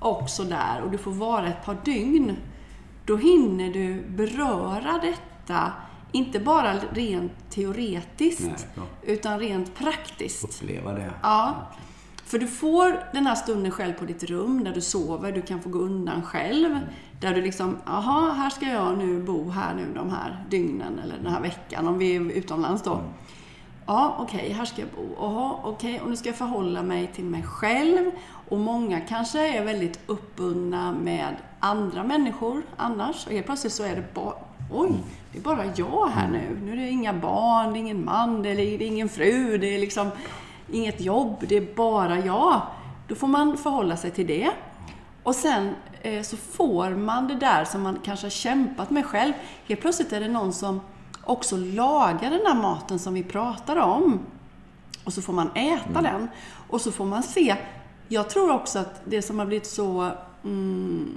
också 0.00 0.44
där 0.44 0.82
och 0.84 0.90
du 0.90 0.98
får 0.98 1.10
vara 1.10 1.48
ett 1.48 1.64
par 1.64 1.76
dygn, 1.84 2.36
då 3.04 3.16
hinner 3.16 3.72
du 3.72 4.02
beröra 4.08 5.00
detta 5.02 5.72
inte 6.12 6.40
bara 6.40 6.74
rent 6.92 7.50
teoretiskt, 7.50 8.66
Nej, 8.74 8.86
utan 9.02 9.38
rent 9.38 9.74
praktiskt. 9.74 10.62
Uppleva 10.62 10.92
det. 10.92 11.12
Ja. 11.22 11.54
För 12.24 12.38
du 12.38 12.46
får 12.46 13.04
den 13.12 13.26
här 13.26 13.34
stunden 13.34 13.72
själv 13.72 13.92
på 13.92 14.04
ditt 14.04 14.24
rum, 14.24 14.64
där 14.64 14.72
du 14.74 14.80
sover, 14.80 15.32
du 15.32 15.42
kan 15.42 15.60
få 15.60 15.68
gå 15.68 15.78
undan 15.78 16.22
själv. 16.22 16.70
Mm. 16.70 16.84
Där 17.20 17.34
du 17.34 17.42
liksom, 17.42 17.76
jaha, 17.86 18.32
här 18.32 18.50
ska 18.50 18.66
jag 18.66 18.98
nu 18.98 19.22
bo 19.22 19.50
här 19.50 19.74
nu 19.74 19.94
de 19.94 20.10
här 20.10 20.44
dygnen, 20.50 20.98
eller 20.98 21.16
den 21.22 21.32
här 21.32 21.40
veckan, 21.40 21.88
om 21.88 21.98
vi 21.98 22.16
är 22.16 22.20
utomlands 22.20 22.82
då. 22.82 22.94
Mm. 22.94 23.06
Ja, 23.90 24.16
okej, 24.18 24.40
okay, 24.40 24.52
här 24.52 24.64
ska 24.64 24.80
jag 24.80 24.90
bo. 24.90 25.14
Jaha, 25.18 25.56
okej, 25.62 25.94
okay, 25.94 26.00
och 26.00 26.10
nu 26.10 26.16
ska 26.16 26.28
jag 26.28 26.36
förhålla 26.36 26.82
mig 26.82 27.06
till 27.06 27.24
mig 27.24 27.42
själv. 27.42 28.10
Och 28.48 28.58
många 28.58 29.00
kanske 29.00 29.58
är 29.58 29.64
väldigt 29.64 30.00
uppbundna 30.06 30.92
med 30.92 31.36
andra 31.60 32.04
människor 32.04 32.62
annars. 32.76 33.26
Och 33.26 33.32
helt 33.32 33.46
plötsligt 33.46 33.72
så 33.72 33.82
är 33.82 33.96
det 33.96 34.14
bara, 34.14 34.34
oj, 34.72 34.92
det 35.32 35.38
är 35.38 35.42
bara 35.42 35.64
jag 35.76 36.06
här 36.06 36.28
nu. 36.28 36.60
Nu 36.62 36.72
är 36.72 36.76
det 36.76 36.88
inga 36.88 37.12
barn, 37.12 37.72
det 37.72 37.78
är 37.78 37.80
ingen 37.80 38.04
man, 38.04 38.42
det 38.42 38.50
är 38.50 38.82
ingen 38.82 39.08
fru, 39.08 39.58
det 39.58 39.74
är 39.74 39.78
liksom 39.78 40.10
inget 40.72 41.00
jobb, 41.00 41.36
det 41.48 41.56
är 41.56 41.74
bara 41.74 42.18
jag. 42.18 42.62
Då 43.08 43.14
får 43.14 43.26
man 43.26 43.56
förhålla 43.56 43.96
sig 43.96 44.10
till 44.10 44.26
det. 44.26 44.50
Och 45.22 45.34
sen 45.34 45.74
eh, 46.02 46.22
så 46.22 46.36
får 46.36 46.90
man 46.90 47.28
det 47.28 47.34
där 47.34 47.64
som 47.64 47.82
man 47.82 47.98
kanske 48.04 48.26
har 48.26 48.30
kämpat 48.30 48.90
med 48.90 49.06
själv. 49.06 49.32
Helt 49.68 49.80
plötsligt 49.80 50.12
är 50.12 50.20
det 50.20 50.28
någon 50.28 50.52
som 50.52 50.80
också 51.24 51.56
lagar 51.56 52.30
den 52.30 52.40
där 52.44 52.54
maten 52.54 52.98
som 52.98 53.14
vi 53.14 53.22
pratar 53.22 53.76
om. 53.76 54.20
Och 55.04 55.12
så 55.12 55.22
får 55.22 55.32
man 55.32 55.50
äta 55.50 55.98
mm. 55.98 56.02
den. 56.02 56.28
Och 56.68 56.80
så 56.80 56.92
får 56.92 57.04
man 57.04 57.22
se. 57.22 57.56
Jag 58.08 58.30
tror 58.30 58.52
också 58.52 58.78
att 58.78 59.00
det 59.04 59.22
som 59.22 59.38
har 59.38 59.46
blivit 59.46 59.66
så 59.66 60.10
mm, 60.44 61.08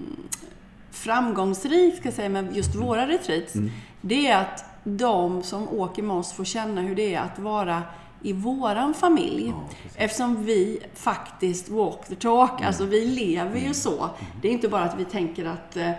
framgångsrikt, 0.91 1.97
ska 1.97 2.07
jag 2.07 2.13
säga, 2.13 2.29
med 2.29 2.55
just 2.55 2.75
våra 2.75 3.07
retreats, 3.07 3.55
mm. 3.55 3.71
det 4.01 4.27
är 4.27 4.41
att 4.41 4.65
de 4.83 5.43
som 5.43 5.69
åker 5.69 6.03
med 6.03 6.15
oss 6.15 6.33
får 6.33 6.45
känna 6.45 6.81
hur 6.81 6.95
det 6.95 7.13
är 7.13 7.21
att 7.21 7.39
vara 7.39 7.83
i 8.21 8.33
våran 8.33 8.93
familj. 8.93 9.47
Ja, 9.47 9.69
Eftersom 9.95 10.43
vi 10.43 10.79
faktiskt 10.93 11.69
walk 11.69 12.07
the 12.07 12.15
talk, 12.15 12.51
mm. 12.51 12.67
alltså 12.67 12.85
vi 12.85 13.05
lever 13.05 13.55
ju 13.55 13.61
mm. 13.61 13.73
så. 13.73 14.03
Mm. 14.03 14.15
Det 14.41 14.47
är 14.47 14.51
inte 14.51 14.67
bara 14.67 14.83
att 14.83 14.99
vi 14.99 15.05
tänker 15.05 15.45
att 15.45 15.77
eh, 15.77 15.91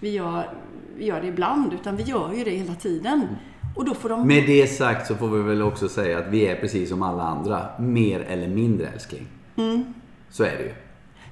vi, 0.00 0.10
gör, 0.10 0.50
vi 0.96 1.04
gör 1.04 1.20
det 1.20 1.26
ibland, 1.26 1.72
utan 1.72 1.96
vi 1.96 2.02
gör 2.02 2.32
ju 2.32 2.44
det 2.44 2.50
hela 2.50 2.74
tiden. 2.74 3.26
Mm. 3.72 3.76
Och 3.76 3.84
då 3.84 3.94
får 3.94 4.08
de... 4.08 4.26
Med 4.26 4.46
det 4.46 4.66
sagt 4.66 5.06
så 5.06 5.16
får 5.16 5.28
vi 5.28 5.42
väl 5.42 5.62
också 5.62 5.88
säga 5.88 6.18
att 6.18 6.26
vi 6.26 6.46
är 6.46 6.56
precis 6.56 6.88
som 6.88 7.02
alla 7.02 7.22
andra, 7.22 7.68
mer 7.78 8.20
eller 8.20 8.48
mindre 8.48 8.86
älskling. 8.86 9.26
Mm. 9.56 9.94
Så 10.30 10.44
är 10.44 10.56
det 10.56 10.62
ju. 10.62 10.74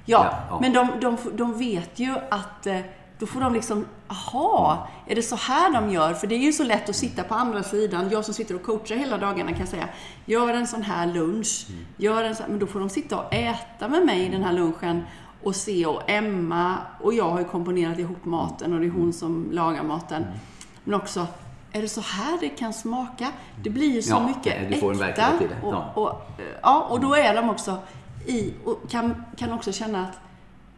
Ja, 0.05 0.25
ja, 0.25 0.37
ja. 0.49 0.59
men 0.61 0.73
de, 0.73 0.87
de, 1.01 1.17
de 1.37 1.57
vet 1.57 1.99
ju 1.99 2.15
att 2.29 2.67
eh, 2.67 2.79
då 3.19 3.25
får 3.25 3.41
de 3.41 3.53
liksom, 3.53 3.85
aha, 4.07 4.87
är 5.07 5.15
det 5.15 5.21
så 5.21 5.35
här 5.35 5.73
de 5.73 5.89
gör? 5.89 6.13
För 6.13 6.27
det 6.27 6.35
är 6.35 6.39
ju 6.39 6.53
så 6.53 6.63
lätt 6.63 6.89
att 6.89 6.95
sitta 6.95 7.23
på 7.23 7.35
andra 7.35 7.63
sidan. 7.63 8.09
Jag 8.11 8.25
som 8.25 8.33
sitter 8.33 8.55
och 8.55 8.63
coachar 8.63 8.95
hela 8.95 9.17
dagarna 9.17 9.53
kan 9.53 9.67
säga, 9.67 9.89
gör 10.25 10.53
en 10.53 10.67
sån 10.67 10.81
här 10.81 11.07
lunch. 11.07 11.65
Mm. 11.69 11.85
Gör 11.97 12.23
en 12.23 12.35
sån, 12.35 12.45
men 12.49 12.59
då 12.59 12.67
får 12.67 12.79
de 12.79 12.89
sitta 12.89 13.19
och 13.19 13.33
äta 13.33 13.87
med 13.87 14.05
mig 14.05 14.29
den 14.29 14.43
här 14.43 14.53
lunchen 14.53 15.03
och 15.43 15.55
se 15.55 15.85
och 15.85 16.01
Emma 16.09 16.77
och 17.01 17.13
jag 17.13 17.29
har 17.29 17.39
ju 17.39 17.45
komponerat 17.45 17.99
ihop 17.99 18.25
maten 18.25 18.73
och 18.73 18.79
det 18.79 18.85
är 18.85 18.91
hon 18.91 19.13
som 19.13 19.47
lagar 19.51 19.83
maten. 19.83 20.23
Mm. 20.23 20.37
Men 20.83 20.93
också, 20.93 21.27
är 21.73 21.81
det 21.81 21.87
så 21.87 22.01
här 22.01 22.37
det 22.39 22.49
kan 22.49 22.73
smaka? 22.73 23.27
Det 23.63 23.69
blir 23.69 23.93
ju 23.95 24.01
så 24.01 24.09
Ja, 24.13 24.27
mycket 24.27 24.69
du 24.69 24.75
får 24.77 24.93
en 24.93 25.01
äkta. 25.01 25.27
i 25.41 25.47
det. 25.47 25.67
Och, 25.67 25.73
Ja. 25.73 25.91
och, 25.95 26.21
ja, 26.61 26.87
och 26.89 26.99
då 26.99 27.13
är 27.15 27.35
de 27.35 27.49
också 27.49 27.77
i, 28.25 28.53
och 28.65 28.79
kan, 28.89 29.23
kan 29.37 29.51
också 29.53 29.71
känna 29.71 30.01
att 30.01 30.19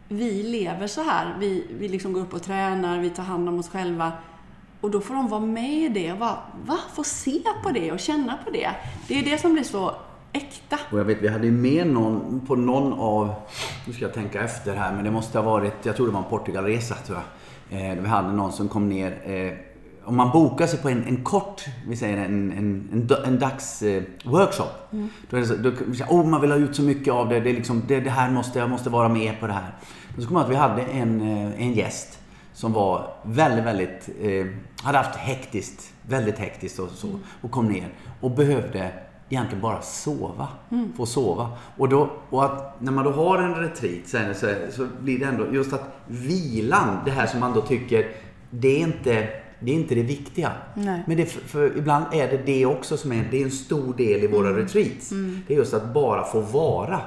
vi 0.07 0.43
lever 0.43 0.88
så 0.88 1.03
här. 1.03 1.35
Vi, 1.39 1.67
vi 1.79 1.88
liksom 1.89 2.13
går 2.13 2.21
upp 2.21 2.33
och 2.33 2.43
tränar, 2.43 3.00
vi 3.00 3.09
tar 3.09 3.23
hand 3.23 3.50
om 3.50 3.59
oss 3.59 3.69
själva. 3.69 4.12
Och 4.81 4.91
då 4.91 5.01
får 5.01 5.13
de 5.15 5.27
vara 5.27 5.41
med 5.41 5.73
i 5.73 5.89
det 5.89 6.12
och 6.12 6.17
bara, 6.17 6.38
va? 6.65 6.77
Få 6.93 7.03
se 7.03 7.41
på 7.63 7.69
det 7.71 7.91
och 7.91 8.00
känna 8.00 8.38
på 8.45 8.50
det. 8.51 8.69
Det 9.07 9.19
är 9.19 9.23
det 9.23 9.38
som 9.41 9.53
blir 9.53 9.63
så 9.63 9.95
äkta. 10.33 10.77
Och 10.91 11.00
jag 11.00 11.05
vet, 11.05 11.21
vi 11.21 11.27
hade 11.27 11.51
med 11.51 11.88
någon 11.88 12.41
på 12.47 12.55
någon 12.55 12.93
av, 12.93 13.33
nu 13.88 13.93
ska 13.93 14.01
jag 14.05 14.13
tänka 14.13 14.41
efter 14.43 14.75
här, 14.75 14.93
men 14.93 15.03
det 15.03 15.12
måste 15.12 15.39
ha 15.39 15.45
varit, 15.51 15.85
jag 15.85 15.95
tror 15.95 16.05
det 16.07 16.12
var 16.13 16.19
en 16.19 16.29
Portugalresa 16.29 16.95
tror 16.95 17.17
jag. 17.17 17.91
Eh, 17.91 18.01
vi 18.01 18.07
hade 18.07 18.31
någon 18.31 18.51
som 18.51 18.69
kom 18.69 18.89
ner, 18.89 19.12
eh, 19.23 19.57
om 20.05 20.15
man 20.15 20.31
bokar 20.31 20.67
sig 20.67 20.79
på 20.79 20.89
en, 20.89 21.03
en 21.03 21.24
kort, 21.24 21.65
vi 21.88 21.95
säger 21.95 22.17
en, 22.17 22.51
en, 22.51 22.89
en, 22.91 23.10
en 23.25 23.39
dags 23.39 23.81
eh, 23.81 24.03
workshop. 24.25 24.69
Då 25.29 25.38
är 25.38 25.41
det 25.41 25.48
så, 25.48 25.55
då, 25.55 25.72
oh, 26.10 26.25
man 26.25 26.41
vill 26.41 26.51
ha 26.51 26.57
ut 26.57 26.75
så 26.75 26.81
mycket 26.81 27.13
av 27.13 27.29
det, 27.29 27.39
det, 27.39 27.50
är 27.50 27.53
liksom, 27.53 27.83
det, 27.88 28.00
det 28.00 28.10
här 28.10 28.31
måste, 28.31 28.60
jag 28.60 28.69
måste 28.69 28.89
vara 28.89 29.10
med 29.10 29.39
på 29.39 29.48
det 29.48 29.53
här. 29.53 29.75
Då 30.15 30.22
så 30.22 30.27
kom 30.27 30.38
jag 30.38 30.43
att 30.43 30.51
vi 30.51 30.55
hade 30.55 30.81
en, 30.81 31.22
eh, 31.22 31.62
en 31.62 31.74
gäst 31.74 32.19
som 32.53 32.74
var 32.74 33.13
väldigt, 33.24 33.65
väldigt, 33.65 34.10
eh, 34.22 34.45
hade 34.83 34.98
haft 34.98 35.15
hektiskt, 35.15 35.93
väldigt 36.01 36.38
hektiskt 36.38 36.79
och 36.79 36.89
så, 36.89 37.19
och 37.41 37.51
kom 37.51 37.67
ner 37.67 37.89
och 38.22 38.31
behövde 38.31 38.91
egentligen 39.29 39.62
bara 39.62 39.81
sova. 39.81 40.48
Få 40.98 41.05
sova. 41.05 41.50
Och, 41.77 41.89
då, 41.89 42.10
och 42.29 42.45
att 42.45 42.81
när 42.81 42.91
man 42.91 43.05
då 43.05 43.12
har 43.12 43.38
en 43.38 43.55
retreat 43.55 44.07
sen 44.07 44.36
så, 44.36 44.48
så 44.72 44.88
blir 45.01 45.19
det 45.19 45.25
ändå 45.25 45.48
just 45.53 45.74
att 45.74 45.83
vilan, 46.07 46.98
det 47.05 47.12
här 47.12 47.27
som 47.27 47.39
man 47.39 47.53
då 47.53 47.62
tycker, 47.62 48.12
det 48.50 48.67
är 48.67 48.79
inte 48.79 49.42
det, 49.63 49.72
är 49.72 49.75
inte 49.75 49.96
det 49.96 50.03
viktiga. 50.03 50.51
Nej. 50.75 51.03
Men 51.08 51.17
det, 51.17 51.25
för, 51.25 51.77
ibland 51.77 52.05
är 52.13 52.27
det 52.27 52.41
det 52.46 52.65
också 52.65 52.98
som 52.98 53.12
är, 53.12 53.27
det 53.32 53.41
är 53.41 53.43
en 53.43 53.51
stor 53.51 53.93
del 53.93 54.24
i 54.24 54.27
våra 54.27 54.58
retreats. 54.58 55.10
Det 55.48 55.53
är 55.53 55.58
just 55.58 55.74
att 55.74 55.93
bara 55.93 56.24
få 56.24 56.39
vara. 56.39 57.00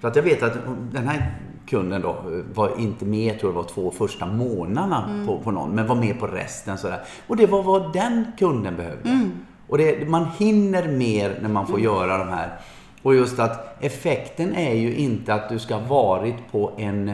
För 0.00 0.08
att 0.08 0.16
jag 0.16 0.22
vet 0.22 0.42
att 0.42 0.58
den 0.92 1.08
här 1.08 1.34
kunden 1.66 2.02
då 2.02 2.16
var 2.54 2.80
inte 2.80 3.04
med, 3.04 3.40
tror 3.40 3.52
jag 3.52 3.54
det 3.54 3.62
var 3.62 3.74
två 3.74 3.90
första 3.90 4.26
månaderna 4.26 5.24
på, 5.26 5.38
på 5.38 5.50
någon, 5.50 5.70
men 5.70 5.86
var 5.86 5.96
med 5.96 6.20
på 6.20 6.26
resten. 6.26 6.78
Sådär. 6.78 7.00
Och 7.26 7.36
det 7.36 7.46
var 7.46 7.62
vad 7.62 7.92
den 7.92 8.24
kunden 8.38 8.76
behövde. 8.76 9.30
Och 9.68 9.78
det, 9.78 10.08
man 10.08 10.26
hinner 10.38 10.88
mer 10.88 11.38
när 11.42 11.48
man 11.48 11.66
får 11.66 11.80
göra 11.80 12.18
de 12.18 12.28
här. 12.28 12.58
Och 13.02 13.14
just 13.14 13.38
att 13.38 13.84
effekten 13.84 14.54
är 14.54 14.74
ju 14.74 14.96
inte 14.96 15.34
att 15.34 15.48
du 15.48 15.58
ska 15.58 15.74
ha 15.74 15.86
varit 15.88 16.52
på 16.52 16.72
en... 16.76 17.12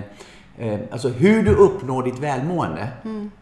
Eh, 0.59 0.81
alltså 0.91 1.09
hur 1.09 1.43
du 1.43 1.55
uppnår 1.55 2.03
ditt 2.03 2.19
välmående. 2.19 2.89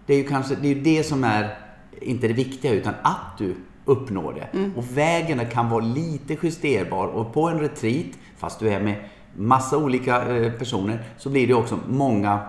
Det 0.07 0.15
är 0.15 0.19
ju 0.19 0.25
kanske 0.25 0.55
det, 0.55 0.69
är 0.69 0.75
det 0.75 1.03
som 1.03 1.25
är 1.25 1.59
inte 2.01 2.29
det 2.29 2.35
viktiga 2.35 2.73
utan 2.73 2.95
att 3.03 3.39
du 3.39 3.55
uppnår 3.85 4.33
det. 4.33 4.69
Och 4.77 4.97
vägen 4.97 5.47
kan 5.47 5.71
vara 5.71 5.85
lite 5.85 6.37
justerbar. 6.43 7.07
Och 7.07 7.35
på 7.35 7.49
en 7.49 7.61
retreat, 7.61 8.07
fast 8.37 8.61
du 8.61 8.69
är 8.69 8.81
med 8.81 8.95
massa 9.37 9.79
olika 9.79 10.37
eh, 10.37 10.53
personer, 10.53 11.05
så 11.19 11.31
blir 11.31 11.47
det 11.47 11.55
också 11.55 11.79
många... 11.89 12.41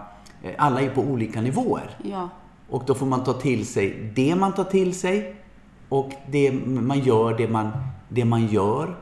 Eh, 0.44 0.52
alla 0.58 0.82
är 0.82 0.90
på 0.90 1.02
olika 1.02 1.42
nivåer. 1.42 1.90
Ja. 2.04 2.30
Och 2.70 2.84
då 2.86 2.94
får 2.94 3.06
man 3.06 3.24
ta 3.24 3.34
till 3.34 3.68
sig 3.68 4.12
det 4.16 4.36
man 4.36 4.54
tar 4.54 4.64
till 4.64 4.94
sig 4.94 5.36
och 5.90 6.12
det 6.28 6.52
man 6.66 7.00
gör, 7.00 7.38
det 7.38 7.48
man, 7.48 7.72
det 8.10 8.26
man 8.26 8.48
gör. 8.48 8.96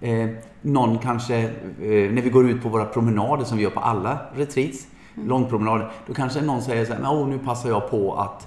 Eh, 0.00 0.28
någon 0.62 0.98
kanske, 0.98 1.36
eh, 1.36 1.50
när 2.12 2.22
vi 2.22 2.30
går 2.30 2.50
ut 2.50 2.62
på 2.62 2.68
våra 2.68 2.84
promenader 2.84 3.44
som 3.44 3.56
vi 3.56 3.62
gör 3.64 3.70
på 3.70 3.80
alla 3.80 4.18
retreats, 4.34 4.86
långpromenader, 5.14 5.90
då 6.06 6.14
kanske 6.14 6.40
någon 6.40 6.62
säger 6.62 6.84
så 6.84 6.94
här, 6.94 7.02
oh, 7.02 7.28
nu 7.28 7.38
passar 7.38 7.68
jag 7.68 7.90
på 7.90 8.14
att 8.14 8.46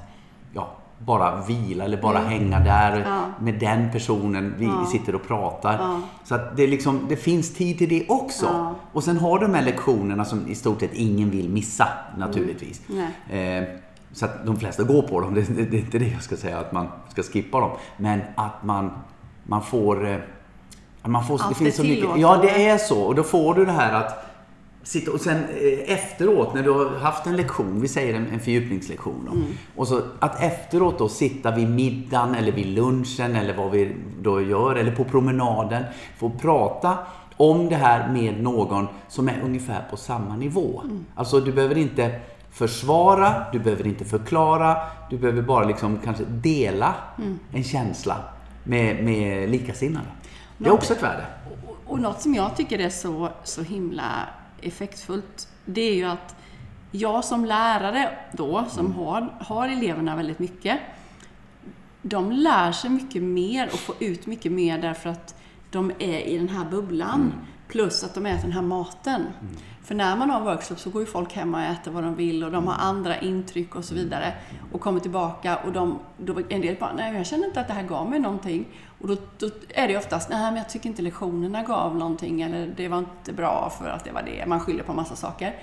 ja, 0.53 0.67
bara 0.99 1.41
vila 1.41 1.83
eller 1.83 2.01
bara 2.01 2.17
hänga 2.19 2.59
där 2.59 3.03
Ja. 3.07 3.19
med 3.39 3.53
den 3.59 3.91
personen 3.91 4.55
vi 4.57 4.65
Ja. 4.65 4.85
sitter 4.91 5.15
och 5.15 5.27
pratar. 5.27 5.73
Ja. 5.79 5.99
Så 6.23 6.35
att 6.35 6.57
det, 6.57 6.67
liksom, 6.67 7.05
det 7.09 7.15
finns 7.15 7.53
tid 7.53 7.77
till 7.77 7.89
det 7.89 8.05
också. 8.09 8.75
Och 8.93 9.03
sen 9.03 9.17
har 9.17 9.39
du 9.39 9.45
de 9.47 9.53
här 9.53 9.63
lektionerna 9.63 10.25
som 10.25 10.47
i 10.47 10.55
stort 10.55 10.79
sett 10.79 10.93
ingen 10.93 11.29
vill 11.29 11.49
missa 11.49 11.87
naturligtvis. 12.17 12.81
Nej. 12.87 13.57
Eh, 13.57 13.63
så 14.13 14.25
att 14.25 14.45
de 14.45 14.59
flesta 14.59 14.83
går 14.83 15.01
på 15.01 15.21
dem, 15.21 15.33
det, 15.35 15.41
det, 15.41 15.63
det 15.65 15.77
är 15.77 15.81
inte 15.81 15.99
det 15.99 16.07
jag 16.07 16.23
ska 16.23 16.35
säga 16.37 16.59
att 16.59 16.71
man 16.71 16.87
ska 17.09 17.23
skippa 17.23 17.59
dem. 17.59 17.71
Men 17.97 18.21
att 18.35 18.63
man, 18.63 18.91
man 19.43 19.61
får... 19.63 20.07
Eh, 20.09 20.17
man 21.03 21.25
får 21.25 21.33
Allt 21.41 21.49
det 21.49 21.55
finns 21.55 21.75
så 21.75 21.83
mycket. 21.83 22.09
Ja, 22.17 22.37
det 22.41 22.67
är 22.67 22.77
så. 22.77 23.01
Och 23.01 23.15
då 23.15 23.23
får 23.23 23.53
du 23.55 23.65
det 23.65 23.71
här 23.71 23.93
att 23.93 24.26
sitta 24.87 25.11
och 25.11 25.21
sen 25.21 25.37
eh, 25.37 25.93
efteråt 25.93 26.53
när 26.53 26.63
du 26.63 26.71
har 26.71 26.99
haft 26.99 27.25
en 27.25 27.35
lektion, 27.35 27.81
vi 27.81 27.87
säger 27.87 28.13
en, 28.13 28.27
en 28.27 28.39
fördjupningslektion 28.39 29.23
då. 29.25 29.31
Mm. 29.31 29.47
Och 29.75 29.87
så 29.87 30.01
att 30.19 30.43
efteråt 30.43 30.99
då 30.99 31.09
sitta 31.09 31.51
vid 31.51 31.69
middagen 31.69 32.35
eller 32.35 32.51
vid 32.51 32.65
lunchen 32.65 33.35
eller 33.35 33.57
vad 33.57 33.71
vi 33.71 33.95
då 34.21 34.41
gör 34.41 34.75
eller 34.75 34.91
på 34.91 35.03
promenaden. 35.03 35.83
Få 36.17 36.29
prata 36.29 36.97
om 37.37 37.69
det 37.69 37.75
här 37.75 38.13
med 38.13 38.43
någon 38.43 38.87
som 39.07 39.29
är 39.29 39.41
ungefär 39.43 39.85
på 39.89 39.97
samma 39.97 40.35
nivå. 40.35 40.81
Mm. 40.83 41.05
Alltså 41.15 41.39
du 41.39 41.51
behöver 41.51 41.77
inte 41.77 42.19
försvara, 42.51 43.45
du 43.51 43.59
behöver 43.59 43.87
inte 43.87 44.05
förklara, 44.05 44.77
du 45.09 45.17
behöver 45.17 45.41
bara 45.41 45.65
liksom 45.65 45.99
kanske 46.03 46.23
dela 46.23 46.93
Mm. 47.17 47.39
en 47.53 47.63
känsla 47.63 48.15
med, 48.63 49.03
med 49.03 49.49
likasinnade. 49.49 50.05
Det 50.57 50.69
är 50.69 50.73
också 50.73 50.93
ett 50.93 51.03
värde. 51.03 51.25
Och, 51.67 51.77
och 51.93 51.99
något 51.99 52.21
som 52.21 52.35
jag 52.35 52.55
tycker 52.55 52.79
är 52.79 52.89
så, 52.89 53.29
så 53.43 53.61
himla 53.61 54.03
effektfullt, 54.61 55.47
det 55.65 55.81
är 55.81 55.95
ju 55.95 56.05
att 56.05 56.35
jag 56.91 57.25
som 57.25 57.45
lärare 57.45 58.17
då, 58.31 58.65
som 58.69 58.93
har, 58.93 59.33
har 59.39 59.67
eleverna 59.67 60.15
väldigt 60.15 60.39
mycket, 60.39 60.79
de 62.01 62.31
lär 62.31 62.71
sig 62.71 62.89
mycket 62.89 63.23
mer 63.23 63.67
och 63.73 63.79
får 63.79 63.95
ut 63.99 64.25
mycket 64.25 64.51
mer 64.51 64.77
därför 64.77 65.09
att 65.09 65.35
de 65.71 65.91
är 65.99 66.19
i 66.19 66.37
den 66.37 66.49
här 66.49 66.65
bubblan. 66.65 67.33
Plus 67.67 68.03
att 68.03 68.13
de 68.13 68.25
äter 68.25 68.41
den 68.41 68.51
här 68.51 68.61
maten. 68.61 69.25
För 69.83 69.95
när 69.95 70.15
man 70.15 70.29
har 70.29 70.41
workshops 70.41 70.81
så 70.81 70.89
går 70.89 71.01
ju 71.01 71.05
folk 71.05 71.33
hem 71.33 71.53
och 71.53 71.61
äter 71.61 71.91
vad 71.91 72.03
de 72.03 72.15
vill 72.15 72.43
och 72.43 72.51
de 72.51 72.67
har 72.67 72.75
andra 72.75 73.19
intryck 73.19 73.75
och 73.75 73.85
så 73.85 73.95
vidare. 73.95 74.33
Och 74.71 74.81
kommer 74.81 74.99
tillbaka 74.99 75.57
och 75.57 75.71
de, 75.71 75.99
då 76.17 76.41
en 76.49 76.61
del 76.61 76.75
bara, 76.79 76.93
nej 76.93 77.15
jag 77.15 77.25
känner 77.25 77.47
inte 77.47 77.61
att 77.61 77.67
det 77.67 77.73
här 77.73 77.83
gav 77.83 78.09
mig 78.09 78.19
någonting. 78.19 78.65
Och 79.01 79.07
då, 79.07 79.15
då 79.37 79.49
är 79.69 79.87
det 79.87 79.97
oftast, 79.97 80.29
nej 80.29 80.39
men 80.51 80.55
jag 80.55 80.69
tycker 80.69 80.89
inte 80.89 81.01
lektionerna 81.01 81.63
gav 81.63 81.95
någonting 81.95 82.41
eller 82.41 82.73
det 82.77 82.87
var 82.87 82.97
inte 82.99 83.33
bra 83.33 83.71
för 83.79 83.89
att 83.89 84.03
det 84.03 84.11
var 84.11 84.21
det. 84.21 84.45
Man 84.45 84.59
skyller 84.59 84.83
på 84.83 84.93
massa 84.93 85.15
saker. 85.15 85.55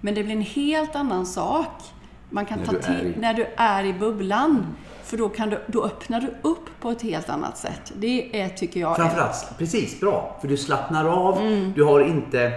Men 0.00 0.14
det 0.14 0.22
blir 0.24 0.34
en 0.36 0.42
helt 0.42 0.96
annan 0.96 1.26
sak. 1.26 1.82
Man 2.30 2.46
kan 2.46 2.58
När 2.58 2.66
ta 2.66 2.76
är 2.76 2.80
till, 2.80 3.06
i- 3.16 3.20
när 3.20 3.34
du 3.34 3.46
är 3.56 3.84
i 3.84 3.92
bubblan. 3.92 4.66
För 5.04 5.16
då, 5.16 5.28
kan 5.28 5.50
du, 5.50 5.60
då 5.66 5.84
öppnar 5.84 6.20
du 6.20 6.34
upp 6.42 6.80
på 6.80 6.90
ett 6.90 7.02
helt 7.02 7.28
annat 7.28 7.58
sätt. 7.58 7.92
Det 7.96 8.40
är, 8.40 8.48
tycker 8.48 8.80
jag, 8.80 8.90
är, 8.90 8.94
Framförallt, 8.94 9.58
precis, 9.58 10.00
bra. 10.00 10.36
För 10.40 10.48
du 10.48 10.56
slappnar 10.56 11.04
av, 11.04 11.38
Mm. 11.40 11.72
du 11.76 11.84
har 11.84 12.00
inte... 12.00 12.52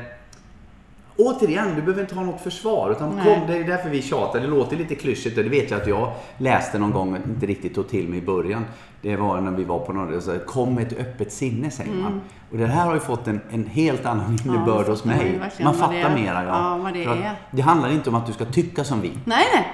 Återigen, 1.17 1.75
du 1.75 1.81
behöver 1.81 2.01
inte 2.01 2.15
ha 2.15 2.23
något 2.23 2.41
försvar. 2.41 2.91
Utan 2.91 3.15
Nej. 3.15 3.25
kom, 3.39 3.47
det 3.47 3.57
är 3.57 3.63
därför 3.63 3.89
vi 3.89 4.01
tjatar. 4.01 4.39
Det 4.39 4.47
låter 4.47 4.77
lite 4.77 4.95
klyschigt 4.95 5.37
och 5.37 5.43
det 5.43 5.49
vet 5.49 5.71
jag 5.71 5.81
att 5.81 5.87
jag 5.87 6.11
läste 6.37 6.79
någon 6.79 6.91
gång, 6.91 7.11
men 7.11 7.23
inte 7.23 7.45
riktigt 7.45 7.75
tog 7.75 7.89
till 7.89 8.07
mig 8.09 8.19
i 8.19 8.21
början. 8.21 8.65
Det 9.01 9.15
var 9.15 9.41
när 9.41 9.51
vi 9.51 9.63
var 9.63 9.79
på 9.79 9.93
något, 9.93 10.23
så 10.23 10.39
kom 10.39 10.75
med 10.75 10.87
ett 10.87 10.99
öppet 10.99 11.31
sinne 11.33 11.71
säger 11.71 11.93
man. 11.93 12.21
Och 12.51 12.57
det 12.57 12.67
här 12.67 12.85
har 12.85 12.93
ju 12.93 12.99
fått 12.99 13.27
en, 13.27 13.41
en 13.51 13.65
helt 13.65 14.05
annan 14.05 14.37
innebörd 14.45 14.85
hos 14.87 15.05
Mm. 15.05 15.17
man 15.17 15.25
ju 15.27 15.39
mig. 15.39 15.49
Man 15.59 15.65
vad 15.65 15.75
fattar 15.75 16.09
det 16.09 16.21
mera, 16.21 16.43
ja. 16.43 16.79
Ja, 16.85 16.91
det 16.93 17.03
är. 17.03 17.35
Det 17.51 17.61
handlar 17.61 17.91
inte 17.91 18.09
om 18.09 18.15
att 18.15 18.27
du 18.27 18.33
ska 18.33 18.45
tycka 18.45 18.83
som 18.83 19.01
vi. 19.01 19.11
Nej, 19.25 19.45
nej. 19.53 19.67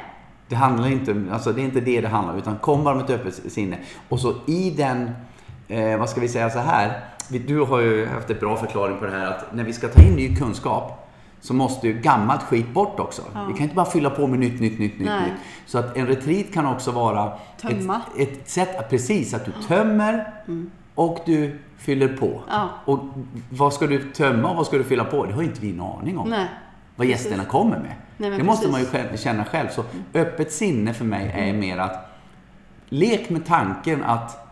Det 0.48 0.56
handlar 0.56 0.88
inte, 0.92 1.24
alltså 1.32 1.54
det 1.54 1.62
är 1.62 1.66
inte 1.66 1.80
det 1.82 2.02
det 2.02 2.08
handlar 2.08 2.34
om, 2.34 2.40
utan 2.40 2.56
kom 2.58 2.84
bara 2.84 2.96
med 2.96 3.04
ett 3.04 3.10
öppet 3.10 3.34
sinne. 3.52 3.78
Och 4.10 4.20
så 4.20 4.34
i 4.48 4.70
den, 4.78 5.10
eh, 5.68 5.98
vad 6.00 6.10
ska 6.10 6.22
vi 6.22 6.28
säga 6.28 6.50
så 6.50 6.60
här. 6.60 7.00
Du 7.48 7.62
har 7.62 7.80
ju 7.80 8.06
haft 8.08 8.30
ett 8.30 8.40
bra 8.40 8.56
förklaring 8.56 8.98
på 8.98 9.06
det 9.06 9.12
här 9.12 9.26
att 9.26 9.54
när 9.54 9.64
vi 9.64 9.74
ska 9.74 9.88
ta 9.88 10.02
in 10.02 10.14
ny 10.14 10.36
kunskap 10.36 11.07
så 11.48 11.54
måste 11.54 11.88
ju 11.88 11.94
gammalt 11.94 12.44
skit 12.44 12.74
bort 12.74 13.00
också. 13.00 13.22
Vi 13.48 13.54
kan 13.54 13.64
inte 13.64 13.76
bara 13.76 13.86
fylla 13.86 14.10
på 14.10 14.28
med 14.28 14.40
nytt, 14.40 14.62
nytt, 14.62 14.80
nytt, 14.80 15.00
nytt, 15.00 15.08
Nej. 15.08 15.22
nytt. 15.22 15.34
Så 15.66 15.78
att 15.78 15.98
en 15.98 16.08
retreat 16.08 16.54
kan 16.54 16.66
också 16.66 16.92
vara 16.92 17.34
Tömma. 17.62 18.02
ett, 18.18 18.30
ett 18.30 18.50
sätt, 18.50 18.80
att- 18.80 18.90
precis, 18.90 19.34
att 19.34 19.46
du 19.46 19.52
tömmer 19.68 20.34
och 20.96 21.20
du 21.26 21.60
fyller 21.78 22.08
på. 22.08 22.42
Ja. 22.50 22.70
Och 22.86 23.00
vad 23.50 23.74
ska 23.74 23.88
du 23.88 24.12
tömma 24.12 24.50
och 24.50 24.56
vad 24.56 24.68
ska 24.68 24.78
du 24.78 24.84
fylla 24.84 25.04
på? 25.04 25.26
Det 25.26 25.34
har 25.34 25.44
inte 25.44 25.62
vi 25.62 25.70
en 25.72 25.82
aning 25.82 26.18
om 26.18 26.30
Nej. 26.30 26.48
vad 26.96 27.08
gästerna 27.08 27.46
kommer 27.46 27.80
med. 27.80 27.94
Nej, 28.18 28.30
det 28.30 28.44
måste 28.44 28.68
precis. 28.68 28.72
man 28.72 28.80
ju 28.82 28.86
själv, 28.88 29.18
känna 29.18 29.46
själv. 29.46 29.68
Så 29.70 29.84
öppet 30.14 30.52
sinne 30.52 30.94
för 30.94 31.06
mig 31.06 31.32
är 31.36 31.54
mer 31.54 31.78
att 31.78 32.10
lek 32.90 33.30
med 33.30 33.46
tanken 33.46 34.04
att 34.04 34.47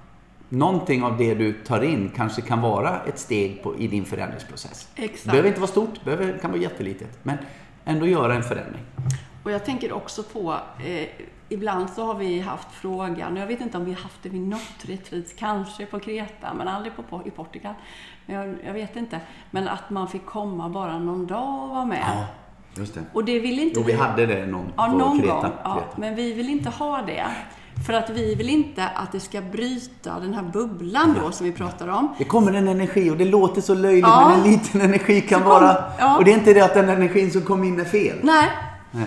någonting 0.49 1.03
av 1.03 1.17
det 1.17 1.33
du 1.33 1.53
tar 1.53 1.81
in 1.83 2.11
kanske 2.15 2.41
kan 2.41 2.61
vara 2.61 2.99
ett 3.07 3.19
steg 3.19 3.63
på, 3.63 3.77
i 3.77 3.87
din 3.87 4.05
förändringsprocess. 4.05 4.87
Det 4.95 5.03
Exakt. 5.05 5.25
behöver 5.25 5.47
inte 5.47 5.59
vara 5.59 5.71
stort, 5.71 5.99
det 6.05 6.41
kan 6.41 6.51
vara 6.51 6.61
jättelitet. 6.61 7.19
Men 7.23 7.37
ändå 7.85 8.07
göra 8.07 8.35
en 8.35 8.43
förändring. 8.43 8.83
Och 9.43 9.51
jag 9.51 9.65
tänker 9.65 9.93
också 9.93 10.23
på, 10.23 10.57
eh, 10.85 11.07
ibland 11.49 11.89
så 11.89 12.05
har 12.05 12.15
vi 12.15 12.39
haft 12.39 12.67
frågan, 12.71 13.35
jag 13.37 13.47
vet 13.47 13.61
inte 13.61 13.77
om 13.77 13.85
vi 13.85 13.93
har 13.93 14.01
haft 14.01 14.23
det 14.23 14.29
vid 14.29 14.41
något 14.41 14.85
retreat, 14.85 15.25
kanske 15.37 15.85
på 15.85 15.99
Kreta, 15.99 16.53
men 16.53 16.67
aldrig 16.67 16.95
på, 16.95 17.03
på, 17.03 17.21
i 17.25 17.31
Portugal. 17.31 17.73
Men 18.25 18.35
jag, 18.35 18.55
jag 18.65 18.73
vet 18.73 18.95
inte. 18.95 19.19
Men 19.51 19.67
att 19.67 19.89
man 19.89 20.07
fick 20.07 20.25
komma 20.25 20.69
bara 20.69 20.99
någon 20.99 21.27
dag 21.27 21.63
och 21.63 21.69
vara 21.69 21.85
med. 21.85 22.03
Ja. 22.15 22.25
Just 22.77 22.93
det. 22.93 23.01
Och 23.13 23.25
det 23.25 23.39
vill 23.39 23.59
inte 23.59 23.79
Jo, 23.79 23.83
vi 23.85 23.93
hade 23.93 24.25
det 24.25 24.45
någon, 24.45 24.73
Ja, 24.77 24.85
på 24.85 24.97
någon 24.97 25.19
Kreta. 25.19 25.33
gång. 25.33 25.51
Ja, 25.63 25.73
Kreta. 25.73 25.87
men 25.97 26.15
vi 26.15 26.33
vill 26.33 26.49
inte 26.49 26.69
ha 26.69 27.01
det. 27.01 27.25
För 27.87 27.93
att 27.93 28.09
vi 28.09 28.35
vill 28.35 28.49
inte 28.49 28.87
att 28.87 29.11
det 29.11 29.19
ska 29.19 29.41
bryta 29.41 30.19
den 30.19 30.33
här 30.33 30.43
bubblan 30.43 31.15
då 31.23 31.31
som 31.31 31.45
vi 31.45 31.51
pratar 31.51 31.87
om. 31.87 32.15
Det 32.17 32.23
kommer 32.23 32.53
en 32.53 32.67
energi 32.67 33.09
och 33.09 33.17
det 33.17 33.25
låter 33.25 33.61
så 33.61 33.73
löjligt 33.73 34.05
Ja. 34.07 34.29
men 34.29 34.39
en 34.45 34.51
liten 34.51 34.81
energi 34.81 35.21
kan 35.21 35.41
kom- 35.41 35.49
vara... 35.49 35.75
ja. 35.99 36.17
Och 36.17 36.25
det 36.25 36.31
är 36.31 36.37
inte 36.37 36.53
det 36.53 36.61
att 36.61 36.73
den 36.73 36.89
energin 36.89 37.31
som 37.31 37.41
kom 37.41 37.63
in 37.63 37.79
är 37.79 37.83
fel. 37.85 38.17
Nej. 38.23 38.47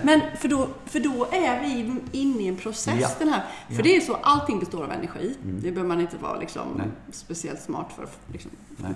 Men 0.05 0.21
för 0.37 0.49
då, 0.49 0.69
för 0.87 1.01
då 1.01 1.27
är 1.33 1.61
vi 1.61 1.95
inne 2.13 2.43
i 2.43 2.49
en 2.49 2.57
process. 2.57 2.95
Ja. 3.01 3.09
Den 3.19 3.29
här. 3.29 3.41
För 3.41 3.75
Ja. 3.75 3.75
Mm. 3.75 3.83
det 3.83 3.97
är 3.97 4.01
så, 4.01 4.15
allting 4.23 4.59
består 4.61 4.85
av 4.85 4.93
energi. 4.93 5.35
Det 5.43 5.71
behöver 5.71 5.89
man 5.89 6.01
inte 6.01 6.17
vara 6.17 6.39
liksom, 6.39 6.63
Nej. 6.77 6.87
speciellt 7.13 7.61
smart 7.63 7.93
för 7.97 8.03
att 8.03 8.19
liksom, 8.33 8.51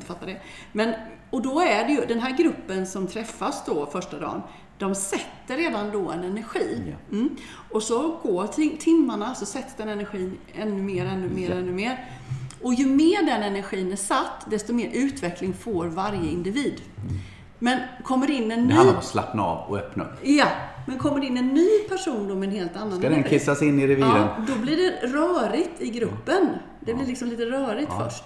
fatta 0.06 0.26
det. 0.26 0.40
Men, 0.72 0.94
och 1.30 1.42
då 1.42 1.61
är 1.61 1.84
det 1.87 1.92
ju, 1.92 2.04
den 2.06 2.20
här 2.20 2.30
gruppen 2.37 2.87
som 2.87 3.06
träffas 3.06 3.62
då 3.66 3.87
första 3.87 4.18
dagen, 4.18 4.42
de 4.78 4.94
sätter 4.94 5.56
redan 5.56 5.90
då 5.90 6.11
en 6.11 6.25
energi. 6.25 6.82
Ja. 6.90 7.16
Mm. 7.16 7.37
Och 7.70 7.82
så 7.82 8.16
går 8.22 8.46
tim- 8.46 8.76
timmarna, 8.76 9.34
så 9.34 9.46
sätts 9.46 9.75
den 9.76 9.88
energin 9.88 10.38
ännu 10.54 10.82
mer, 10.82 11.06
ännu 11.06 11.28
mer, 11.28 11.50
Ja. 11.50 11.56
ännu 11.56 11.72
mer. 11.72 12.04
Och 12.62 12.75
ju 12.75 12.87
mer 12.87 13.22
den 13.26 13.42
energin 13.42 13.92
är 13.92 13.96
satt, 13.96 14.50
desto 14.50 14.72
mer 14.72 14.90
utveckling 14.92 15.54
får 15.54 15.87
varje 15.87 16.30
individ. 16.30 16.80
Men 17.58 17.78
kommer 18.04 18.26
det 18.26 18.32
in 18.32 18.50
en 18.50 18.61
Det 18.61 18.66
ny... 18.66 18.72
handlar 18.75 18.92
om 18.94 18.99
att 18.99 19.04
slappna 19.06 19.42
av 19.44 19.70
och 19.70 19.76
öppna 19.78 20.04
upp. 20.04 20.11
Ja, 20.22 20.46
men 20.86 20.98
kommer 20.98 21.20
det 21.20 21.26
in 21.26 21.36
en 21.36 21.48
ny 21.48 21.68
person 21.88 22.28
då 22.28 22.34
med 22.34 22.48
en 22.48 22.54
helt 22.54 22.76
annan 22.76 22.98
Ska 22.98 23.08
den 23.08 23.22
kissas 23.22 23.62
in 23.62 23.80
i 23.80 23.86
reviren? 23.86 24.10
Ja, 24.16 24.36
då 24.48 24.62
blir 24.62 24.76
det 24.76 25.06
rörigt 25.06 25.80
i 25.80 25.90
gruppen. 25.90 26.48
Det 26.80 26.94
blir 26.94 27.06
liksom 27.06 27.28
lite 27.28 27.42
rörigt 27.46 27.88
Ja. 27.98 28.04
först. 28.04 28.24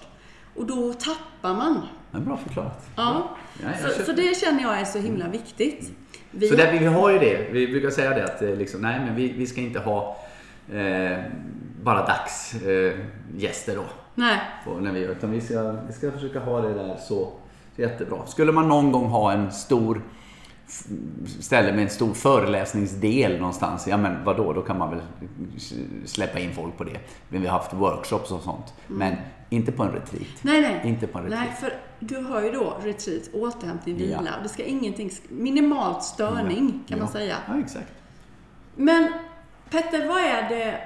Och 0.54 0.66
då 0.66 0.92
tappar 0.92 1.54
man. 1.54 1.80
Men 2.10 2.24
bra 2.24 2.36
förklarat. 2.36 2.86
Ja. 2.96 3.36
Ja, 3.62 3.68
så, 3.88 4.02
så 4.02 4.12
det 4.12 4.36
känner 4.40 4.62
jag 4.62 4.80
är 4.80 4.84
så 4.84 4.98
himla 4.98 5.28
viktigt. 5.28 5.90
Vi, 6.30 6.48
Så 6.48 6.54
där, 6.56 6.72
vi 6.72 6.86
har 6.86 7.10
ju 7.10 7.18
det. 7.18 7.48
Vi 7.52 7.68
brukar 7.68 7.90
säga 7.90 8.10
det 8.10 8.24
att 8.24 8.42
eh, 8.42 8.56
liksom, 8.56 8.80
nej, 8.80 9.00
men 9.06 9.14
vi, 9.14 9.32
vi 9.32 9.46
ska 9.46 9.60
inte 9.60 9.78
ha 9.78 10.16
eh, 10.72 11.18
bara 11.82 12.06
dagsgäster 12.06 13.72
eh, 13.72 13.78
då. 13.78 13.84
Nej, 14.14 14.38
På, 14.64 14.70
när 14.74 14.92
vi, 14.92 15.00
utan 15.00 15.30
vi 15.30 15.40
ska, 15.40 15.72
vi 15.86 15.92
ska 15.92 16.12
försöka 16.12 16.40
ha 16.40 16.60
det 16.60 16.74
där 16.74 16.96
så, 17.08 17.32
så 17.76 17.82
jättebra. 17.82 18.26
Skulle 18.26 18.52
man 18.52 18.68
någon 18.68 18.92
gång 18.92 19.06
ha 19.06 19.32
en 19.32 19.52
stor 19.52 20.02
ställe 21.40 21.72
med 21.72 21.82
en 21.84 21.90
stor 21.90 22.14
föreläsningsdel 22.14 23.38
någonstans, 23.38 23.86
ja 23.88 23.96
men 23.96 24.24
vadå, 24.24 24.52
då 24.52 24.62
kan 24.62 24.78
man 24.78 24.90
väl 24.90 25.00
släppa 26.04 26.38
in 26.38 26.54
folk 26.54 26.76
på 26.76 26.84
det. 26.84 26.98
Men 27.28 27.40
vi 27.42 27.46
har 27.48 27.58
haft 27.58 27.72
workshops 27.74 28.30
och 28.30 28.42
sånt. 28.42 28.74
Men 28.86 29.14
inte 29.50 29.72
på 29.72 29.82
en 29.82 29.90
retreat. 29.92 30.26
nej, 30.42 30.60
nej. 30.60 30.80
Inte 30.84 31.06
på 31.06 31.18
en 31.18 31.24
retreat. 31.24 31.44
Nej, 31.46 31.56
för 31.60 31.72
du 32.00 32.16
har 32.16 32.42
ju 32.42 32.50
då 32.52 32.76
retreat, 32.84 33.22
återhämtning, 33.32 33.96
Ja. 34.00 34.18
vila. 34.18 34.30
Det 34.42 34.48
ska 34.48 34.62
ingenting, 34.64 35.10
minimalt 35.28 36.02
störning 36.04 36.84
kan 36.88 36.98
man 36.98 37.08
Ja. 37.12 37.12
säga. 37.12 37.36
Ja, 37.48 37.58
exakt. 37.60 37.92
Men 38.76 39.12
Petter, 39.70 40.08
vad 40.08 40.18
är 40.22 40.48
det 40.48 40.80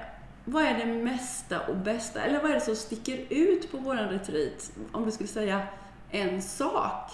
vad 0.45 0.63
är 0.63 0.75
det 0.79 0.87
mesta 0.87 1.61
och 1.61 1.77
bästa, 1.77 2.21
eller 2.23 2.43
vad 2.43 2.51
är 2.51 2.55
det 2.55 2.61
som 2.61 2.77
sticker 2.77 3.19
ut 3.31 3.73
på 3.73 3.77
våran 3.79 4.09
retreat? 4.09 4.71
Om 4.93 5.05
du 5.05 5.11
skulle 5.11 5.29
säga 5.29 5.61
en 6.11 6.43
sak. 6.43 7.11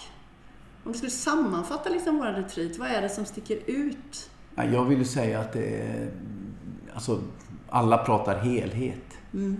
Om 0.87 0.93
du 0.93 0.97
skulle 0.97 1.11
sammanfatta 1.11 1.89
liksom 1.89 2.17
våran 2.17 2.35
retreat, 2.35 2.77
vad 2.77 2.87
är 2.87 3.01
det 3.01 3.09
som 3.09 3.25
sticker 3.25 3.59
ut? 3.65 4.29
Ja, 4.55 4.65
Jag 4.65 4.85
vill 4.85 5.05
säga 5.05 5.39
att 5.39 5.53
det 5.53 5.81
är... 5.81 6.11
Alltså, 6.93 7.19
alla 7.69 7.97
pratar 7.97 8.37
helhet. 8.37 9.17
Mm. 9.33 9.57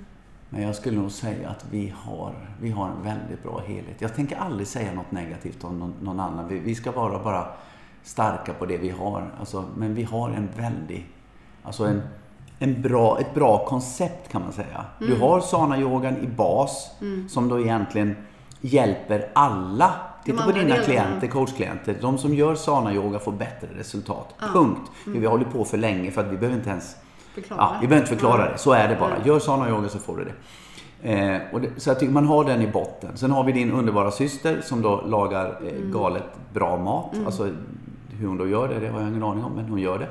Men 0.49 0.61
jag 0.61 0.75
skulle 0.75 0.97
nog 0.97 1.11
säga 1.11 1.49
att 1.49 1.65
vi 1.71 1.93
har, 1.97 2.35
vi 2.61 2.69
har 2.69 2.89
en 2.89 3.03
väldigt 3.03 3.43
bra 3.43 3.61
helhet. 3.67 4.01
Jag 4.01 4.15
tänker 4.15 4.37
aldrig 4.37 4.67
säga 4.67 4.93
något 4.93 5.11
negativt 5.11 5.63
om 5.63 5.79
någon, 5.79 5.93
någon 6.01 6.19
annan. 6.19 6.47
Vi, 6.47 6.59
vi 6.59 6.75
ska 6.75 6.91
vara 6.91 7.23
bara 7.23 7.47
starka 8.03 8.53
på 8.53 8.65
det 8.65 8.77
vi 8.77 8.89
har. 8.89 9.33
Alltså, 9.39 9.65
men 9.77 9.95
vi 9.95 10.03
har 10.03 10.29
en 10.29 10.49
väldig... 10.57 11.07
Alltså 11.63 11.85
en, 11.85 12.01
en 12.59 12.81
bra, 12.81 13.19
ett 13.19 13.33
bra 13.33 13.65
koncept 13.65 14.31
kan 14.31 14.41
man 14.41 14.51
säga. 14.51 14.85
Du 14.99 15.15
har 15.19 15.41
sana-yogan 15.41 16.17
i 16.17 16.27
bas 16.27 16.91
som 17.29 17.49
då 17.49 17.59
egentligen 17.59 18.15
hjälper 18.61 19.29
alla. 19.33 19.93
Titta 20.31 20.43
på 20.43 20.51
dina 20.51 20.75
klienter, 20.75 21.27
coachklienter. 21.27 21.95
De 22.01 22.17
som 22.17 22.33
gör 22.33 22.55
sana-yoga 22.55 23.19
får 23.19 23.31
bättre 23.31 23.67
resultat. 23.77 24.35
Punkt. 24.53 24.91
För 25.03 25.11
vi 25.11 25.25
har 25.25 25.31
hållit 25.31 25.51
på 25.53 25.65
för 25.65 25.77
länge 25.77 26.11
för 26.11 26.21
att 26.21 26.31
vi 26.31 26.37
behöver 26.37 26.57
inte 26.57 26.69
ens 26.69 26.95
Förklara. 27.35 27.61
Ja, 27.61 27.77
vi 27.81 27.87
behöver 27.87 28.05
inte 28.07 28.15
förklara 28.15 28.51
det. 28.51 28.57
Så 28.57 28.71
är 28.73 28.87
det 28.87 28.95
bara. 28.95 29.13
Gör 29.25 29.39
sådana 29.39 29.69
yoga 29.69 29.89
så 29.89 29.99
får 29.99 30.17
du 30.17 30.23
det. 30.23 30.33
Eh, 31.11 31.59
det. 31.61 31.69
Så 31.81 31.89
jag 31.89 31.99
tycker 31.99 32.13
man 32.13 32.25
har 32.25 32.43
den 32.43 32.61
i 32.61 32.67
botten. 32.67 33.17
Sen 33.17 33.31
har 33.31 33.43
vi 33.43 33.51
din 33.51 33.71
underbara 33.71 34.11
syster 34.11 34.61
som 34.63 34.81
då 34.81 35.01
lagar 35.07 35.45
eh, 35.61 35.67
Mm. 35.77 35.91
galet 35.91 36.23
bra 36.53 36.77
mat. 36.77 37.15
Alltså 37.25 37.49
hur 38.19 38.27
hon 38.27 38.37
då 38.37 38.47
gör 38.47 38.67
det, 38.67 38.79
det 38.79 38.87
har 38.87 38.99
jag 38.99 39.09
ingen 39.09 39.23
aning 39.23 39.43
om, 39.43 39.51
men 39.51 39.65
hon 39.65 39.79
gör 39.79 39.99
det. 39.99 40.07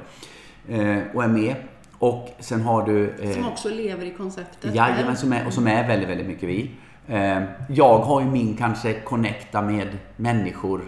Eh, 0.76 1.02
och 1.14 1.24
är 1.24 1.28
med. 1.28 1.54
Och 1.98 2.28
sen 2.40 2.62
har 2.62 2.82
du... 2.86 3.10
Eh, 3.22 3.30
Som 3.30 3.46
också 3.46 3.68
lever 3.68 4.04
i 4.06 4.10
konceptet. 4.10 4.74
Jajamän, 4.74 5.16
som 5.16 5.32
är, 5.32 5.46
och 5.46 5.52
som 5.52 5.66
är 5.66 5.88
väldigt, 5.88 6.08
väldigt 6.08 6.26
mycket 6.26 6.48
vi. 6.48 6.70
Eh, 7.08 7.42
jag 7.68 7.98
har 7.98 8.20
ju 8.20 8.26
min 8.26 8.56
kanske 8.56 9.00
connecta 9.00 9.62
med 9.62 9.88
människor 10.16 10.80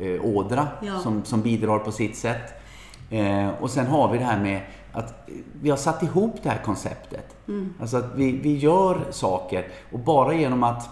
eh, 0.00 0.24
ådra 0.24 0.66
Ja. 0.82 0.98
som, 0.98 1.24
som 1.24 1.42
bidrar 1.42 1.78
på 1.78 1.92
sitt 1.92 2.16
sätt. 2.16 2.52
Eh, 3.10 3.48
och 3.60 3.70
sen 3.70 3.86
har 3.86 4.12
vi 4.12 4.18
det 4.18 4.24
här 4.24 4.40
med 4.40 4.60
att 4.92 5.28
vi 5.62 5.70
har 5.70 5.76
satt 5.76 6.02
ihop 6.02 6.36
det 6.42 6.48
här 6.48 6.62
konceptet. 6.64 7.36
Alltså 7.80 7.96
att 7.96 8.12
vi, 8.14 8.32
vi 8.32 8.56
gör 8.56 8.96
saker 9.10 9.64
och 9.92 9.98
bara 9.98 10.34
genom 10.34 10.62
att 10.62 10.88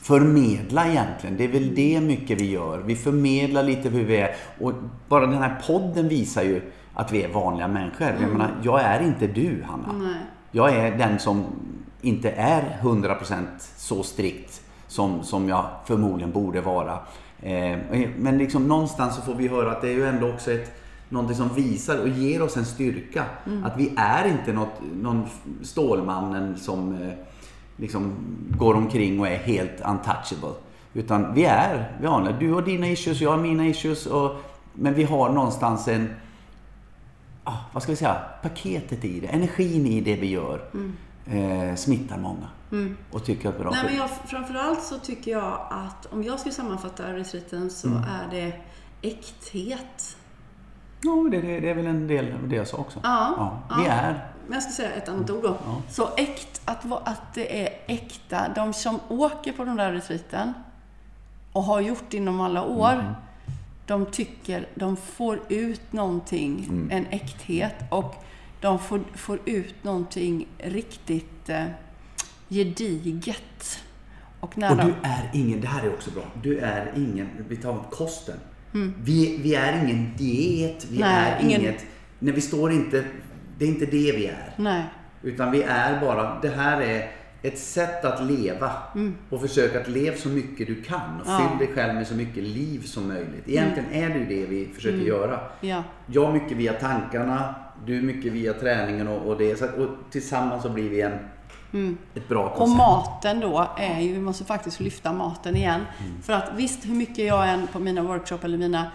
förmedla 0.00 0.86
egentligen. 0.86 1.36
Det 1.36 1.44
är 1.44 1.48
väl 1.48 1.74
det 1.74 2.00
mycket 2.00 2.40
vi 2.40 2.50
gör. 2.50 2.78
Vi 2.78 2.96
förmedlar 2.96 3.62
lite 3.62 3.88
hur 3.88 4.04
vi 4.04 4.16
är. 4.16 4.34
Och 4.60 4.72
bara 5.08 5.26
den 5.26 5.38
här 5.42 5.62
podden 5.66 6.08
visar 6.08 6.42
ju 6.42 6.62
att 6.94 7.12
vi 7.12 7.22
är 7.22 7.28
vanliga 7.28 7.68
människor. 7.68 8.06
Jag 8.20 8.30
menar, 8.30 8.50
jag 8.62 8.80
är 8.80 9.00
inte 9.02 9.26
du, 9.26 9.64
Hanna. 9.66 9.92
Nej. 10.04 10.14
Jag 10.50 10.72
är 10.76 10.98
den 10.98 11.18
som 11.18 11.44
inte 12.02 12.30
är 12.30 12.78
100% 12.82 13.46
så 13.76 14.02
strikt 14.02 14.62
som, 14.88 15.24
som 15.24 15.48
jag 15.48 15.64
förmodligen 15.86 16.32
borde 16.32 16.60
vara. 16.60 16.98
Eh, 17.42 17.78
men 18.18 18.38
liksom 18.38 18.68
någonstans 18.68 19.16
så 19.16 19.22
får 19.22 19.34
vi 19.34 19.48
höra 19.48 19.72
att 19.72 19.80
det 19.80 19.88
är 19.88 19.94
ju 19.94 20.06
ändå 20.06 20.28
också 20.28 20.52
ett, 20.52 20.72
någonting 21.08 21.36
som 21.36 21.48
visar 21.48 21.98
och 21.98 22.08
ger 22.08 22.42
oss 22.42 22.56
en 22.56 22.64
styrka. 22.64 23.24
Att 23.64 23.76
vi 23.76 23.92
är 23.96 24.28
inte 24.28 24.52
något, 24.52 24.80
någon 25.02 25.26
Stålmannen 25.62 26.56
som 26.58 27.02
eh, 27.02 27.12
liksom 27.76 28.14
går 28.58 28.74
omkring 28.74 29.20
och 29.20 29.28
är 29.28 29.36
helt 29.36 29.80
untouchable. 29.84 30.54
Utan 30.94 31.34
vi 31.34 31.44
är 31.44 31.98
vanliga. 32.02 32.36
Du 32.38 32.52
har 32.52 32.62
dina 32.62 32.88
issues, 32.88 33.20
jag 33.20 33.30
har 33.30 33.38
mina 33.38 33.66
issues. 33.66 34.06
Och, 34.06 34.36
men 34.74 34.94
vi 34.94 35.04
har 35.04 35.32
någonstans 35.32 35.88
en, 35.88 36.10
ah, 37.44 37.56
vad 37.72 37.82
ska 37.82 37.92
vi 37.92 37.96
säga, 37.96 38.16
paketet 38.42 39.04
i 39.04 39.20
det, 39.20 39.26
energin 39.26 39.86
i 39.86 40.00
det 40.00 40.16
vi 40.16 40.26
gör 40.26 40.60
eh, 41.26 41.74
smittar 41.74 42.18
många. 42.18 42.48
Och 43.10 43.24
tycker 43.24 43.48
att 43.48 43.54
det 43.54 43.60
är 43.60 43.62
bra. 43.64 43.70
Nej, 43.70 43.84
men 43.84 43.96
jag, 43.96 44.10
framförallt 44.10 44.82
så 44.82 44.98
tycker 44.98 45.30
jag 45.30 45.58
att 45.70 46.06
om 46.12 46.22
jag 46.24 46.40
skulle 46.40 46.54
sammanfatta 46.54 47.12
retreaten 47.12 47.70
så 47.70 47.88
är 47.88 48.28
det 48.30 48.52
äkthet. 49.02 50.16
Ja, 51.02 51.28
det, 51.30 51.40
det, 51.40 51.60
det 51.60 51.70
är 51.70 51.74
väl 51.74 51.86
en 51.86 52.06
del 52.06 52.32
av 52.32 52.48
det 52.48 52.56
jag 52.56 52.68
sa 52.68 52.76
också. 52.76 53.00
Ja, 53.02 53.58
vi 53.78 53.84
ja. 53.86 53.90
är... 53.92 54.28
Men 54.46 54.54
jag 54.54 54.62
ska 54.62 54.72
säga 54.72 54.90
ett 54.90 55.08
annat 55.08 55.30
ord 55.30 55.42
då. 55.42 55.56
Ja. 55.66 55.82
Så 55.90 56.08
äkt, 56.16 56.60
att, 56.64 56.84
att 57.08 57.34
det 57.34 57.62
är 57.66 57.72
äkta. 57.86 58.48
De 58.54 58.72
som 58.72 59.00
åker 59.08 59.52
på 59.52 59.64
de 59.64 59.76
där 59.76 59.92
retreaten 59.92 60.52
och 61.52 61.62
har 61.62 61.80
gjort 61.80 62.14
inom 62.14 62.40
alla 62.40 62.62
år, 62.64 62.92
Mm. 62.92 63.12
de 63.86 64.06
tycker 64.06 64.66
de 64.74 64.96
får 64.96 65.40
ut 65.48 65.92
någonting, 65.92 66.66
Mm. 66.70 66.90
en 66.90 67.06
äkthet 67.06 67.74
och 67.90 68.14
de 68.62 68.78
får, 68.78 69.00
får 69.14 69.38
ut 69.44 69.74
någonting 69.84 70.48
riktigt 70.58 71.48
eh, 71.48 71.64
gediget. 72.48 73.78
Och 74.40 74.58
när 74.58 74.70
Och 74.70 74.76
de, 74.76 74.84
du 74.84 74.94
är 75.02 75.30
ingen, 75.32 75.60
det 75.60 75.66
här 75.66 75.84
är 75.86 75.88
också 75.92 76.10
bra, 76.10 76.22
du 76.42 76.58
är 76.58 76.92
ingen, 76.96 77.28
vi 77.48 77.56
tar 77.56 77.78
kosten. 77.90 78.36
Vi, 79.04 79.38
vi 79.42 79.54
är 79.54 79.84
ingen 79.84 80.16
diet, 80.16 80.86
vi 80.90 80.96
Mm. 80.96 81.08
Nej, 81.08 81.32
är 81.32 81.44
ingen- 81.44 81.60
inget, 81.60 81.84
när 82.18 82.32
vi 82.32 82.40
står 82.40 82.72
inte, 82.72 83.04
det 83.58 83.64
är 83.64 83.68
inte 83.68 83.86
det 83.86 84.12
vi 84.12 84.26
är. 84.26 84.54
nej, 84.56 84.82
Utan 85.22 85.50
vi 85.50 85.62
är 85.62 86.00
bara, 86.00 86.40
det 86.40 86.48
här 86.48 86.80
är 86.80 87.10
ett 87.42 87.58
sätt 87.58 88.04
att 88.04 88.24
leva. 88.26 88.70
Och 89.30 89.40
försöka 89.40 89.80
att 89.80 89.88
leva 89.88 90.16
så 90.16 90.28
mycket 90.28 90.66
du 90.66 90.82
kan. 90.82 91.20
Och 91.20 91.26
Mm. 91.26 91.40
Ja. 91.40 91.46
Mm. 91.46 91.58
fyll 91.58 91.66
dig 91.66 91.76
själv 91.76 91.94
med 91.94 92.06
så 92.06 92.14
mycket 92.14 92.42
liv 92.44 92.82
som 92.84 93.08
möjligt. 93.08 93.42
Egentligen 93.48 93.92
är 93.92 94.08
det 94.08 94.18
ju 94.18 94.26
det 94.26 94.46
vi 94.46 94.68
försöker 94.74 94.96
göra. 94.98 95.40
ja. 95.60 95.82
Jag 96.06 96.32
mycket 96.34 96.56
via 96.56 96.72
tankarna, 96.72 97.54
du 97.86 98.02
mycket 98.02 98.32
via 98.32 98.52
träningen 98.52 99.08
och, 99.08 99.28
och 99.28 99.38
det. 99.38 99.58
Så 99.58 99.64
att, 99.64 99.78
och 99.78 99.88
tillsammans 100.10 100.62
så 100.62 100.68
blir 100.68 100.90
vi 100.90 101.00
en, 101.00 101.18
ett 102.14 102.28
bra 102.28 102.48
Och 102.48 102.56
koncept. 102.56 102.78
maten 102.78 103.40
då 103.40 103.68
är 103.78 104.00
ju, 104.00 104.12
vi 104.12 104.20
måste 104.20 104.44
faktiskt 104.44 104.80
lyfta 104.80 105.12
maten 105.12 105.56
igen. 105.56 105.80
För 106.22 106.32
att 106.32 106.50
visst, 106.56 106.86
hur 106.86 106.94
mycket 106.94 107.24
jag 107.24 107.48
än 107.48 107.66
på 107.66 107.78
mina 107.78 108.02
workshop 108.02 108.38
eller 108.42 108.58
mina, 108.58 108.86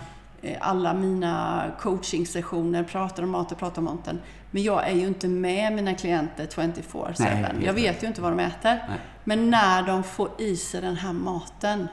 eh, 0.42 0.58
alla 0.60 0.94
mina 0.94 1.64
coaching-sessioner 1.80 2.84
pratar 2.84 3.24
om 3.24 3.30
mat 3.30 3.52
och 3.52 3.58
pratar 3.58 3.78
om 3.78 3.86
maten. 3.86 4.20
Men 4.52 4.64
jag 4.64 4.88
är 4.88 4.96
ju 4.96 5.08
inte 5.08 5.28
med 5.28 5.74
mina 5.74 5.94
klienter 5.94 6.46
24-7. 6.46 7.14
Nej, 7.20 7.46
jag 7.64 7.74
vet 7.74 8.04
ju 8.04 8.08
inte 8.08 8.22
vad 8.22 8.32
de 8.32 8.40
äter. 8.40 8.74
Nej. 8.90 9.00
Men 9.24 9.50
när 9.50 9.84
de 9.84 10.04
får 10.04 10.30
i 10.38 10.56
sig 10.56 10.82
den 10.82 10.96
här 10.96 11.14
maten, 11.14 11.88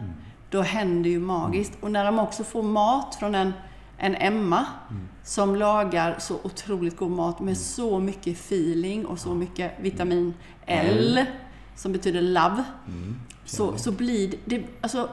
då 0.51 0.63
händer 0.63 1.11
ju 1.11 1.19
magiskt. 1.21 1.73
Och 1.81 1.91
när 1.91 2.05
de 2.05 2.19
också 2.19 2.45
får 2.45 2.63
mat 2.63 3.15
från 3.15 3.35
en, 3.35 3.53
en 4.05 4.15
Emma 4.15 4.67
som 5.23 5.57
lagar 5.57 6.17
så 6.19 6.39
otroligt 6.43 6.97
god 6.97 7.11
mat 7.11 7.41
med 7.41 7.59
så 7.59 7.99
mycket 7.99 8.39
feeling 8.39 9.07
och 9.07 9.19
så 9.19 9.35
mycket 9.35 9.73
vitamin 9.81 10.35
L, 10.67 11.25
som 11.77 11.93
betyder 11.93 12.21
love, 12.21 12.65
så, 13.45 13.79
så 13.79 13.93
blir 13.93 14.31
det, 14.31 14.39
det 14.45 14.65
alltså, 14.81 15.09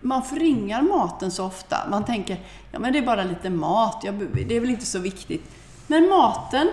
man 0.00 0.22
förringar 0.22 0.82
maten 0.82 1.30
så 1.30 1.44
ofta. 1.44 1.76
Man 1.90 2.04
tänker, 2.04 2.40
ja 2.72 2.78
men 2.78 2.92
det 2.92 2.98
är 2.98 3.06
bara 3.06 3.24
lite 3.24 3.50
mat, 3.50 4.02
jag, 4.04 4.14
det 4.48 4.56
är 4.56 4.60
väl 4.60 4.70
inte 4.70 4.86
så 4.86 4.98
viktigt. 4.98 5.42
Men 5.86 6.08
maten 6.08 6.68